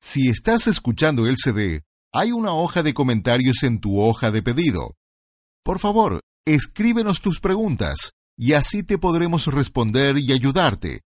Si 0.00 0.28
estás 0.28 0.66
escuchando 0.66 1.26
el 1.26 1.36
CD, 1.36 1.82
hay 2.12 2.32
una 2.32 2.52
hoja 2.52 2.82
de 2.82 2.94
comentarios 2.94 3.62
en 3.62 3.80
tu 3.80 4.00
hoja 4.00 4.30
de 4.30 4.42
pedido. 4.42 4.94
Por 5.64 5.78
favor, 5.78 6.20
escríbenos 6.46 7.20
tus 7.20 7.40
preguntas 7.40 8.12
y 8.38 8.52
así 8.52 8.82
te 8.82 8.98
podremos 8.98 9.46
responder 9.46 10.16
y 10.18 10.32
ayudarte, 10.32 11.00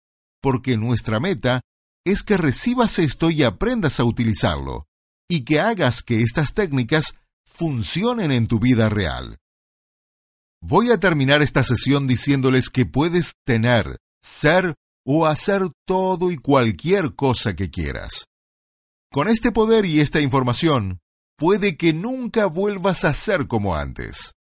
porque 0.42 0.78
nuestra 0.78 1.20
meta 1.20 1.62
es 2.06 2.24
que 2.24 2.38
recibas 2.38 3.00
esto 3.00 3.30
y 3.30 3.44
aprendas 3.44 4.00
a 4.00 4.06
utilizarlo, 4.06 4.86
y 5.30 5.44
que 5.44 5.60
hagas 5.60 6.04
que 6.04 6.22
estas 6.22 6.54
técnicas 6.54 7.16
funcionen 7.46 8.32
en 8.32 8.48
tu 8.48 8.60
vida 8.60 8.88
real. 8.88 9.38
Voy 10.62 10.92
a 10.92 11.00
terminar 11.00 11.42
esta 11.42 11.64
sesión 11.64 12.08
diciéndoles 12.08 12.70
que 12.70 12.86
puedes 12.86 13.34
tener, 13.46 13.98
ser 14.22 14.76
o 15.06 15.28
hacer 15.28 15.70
todo 15.86 16.32
y 16.32 16.38
cualquier 16.38 17.14
cosa 17.16 17.56
que 17.56 17.70
quieras. 17.70 18.26
Con 19.10 19.30
este 19.30 19.54
poder 19.54 19.86
y 19.86 20.02
esta 20.02 20.20
información, 20.20 21.00
puede 21.38 21.78
que 21.78 21.94
nunca 21.94 22.46
vuelvas 22.46 23.06
a 23.06 23.14
ser 23.14 23.48
como 23.48 23.76
antes. 23.76 24.36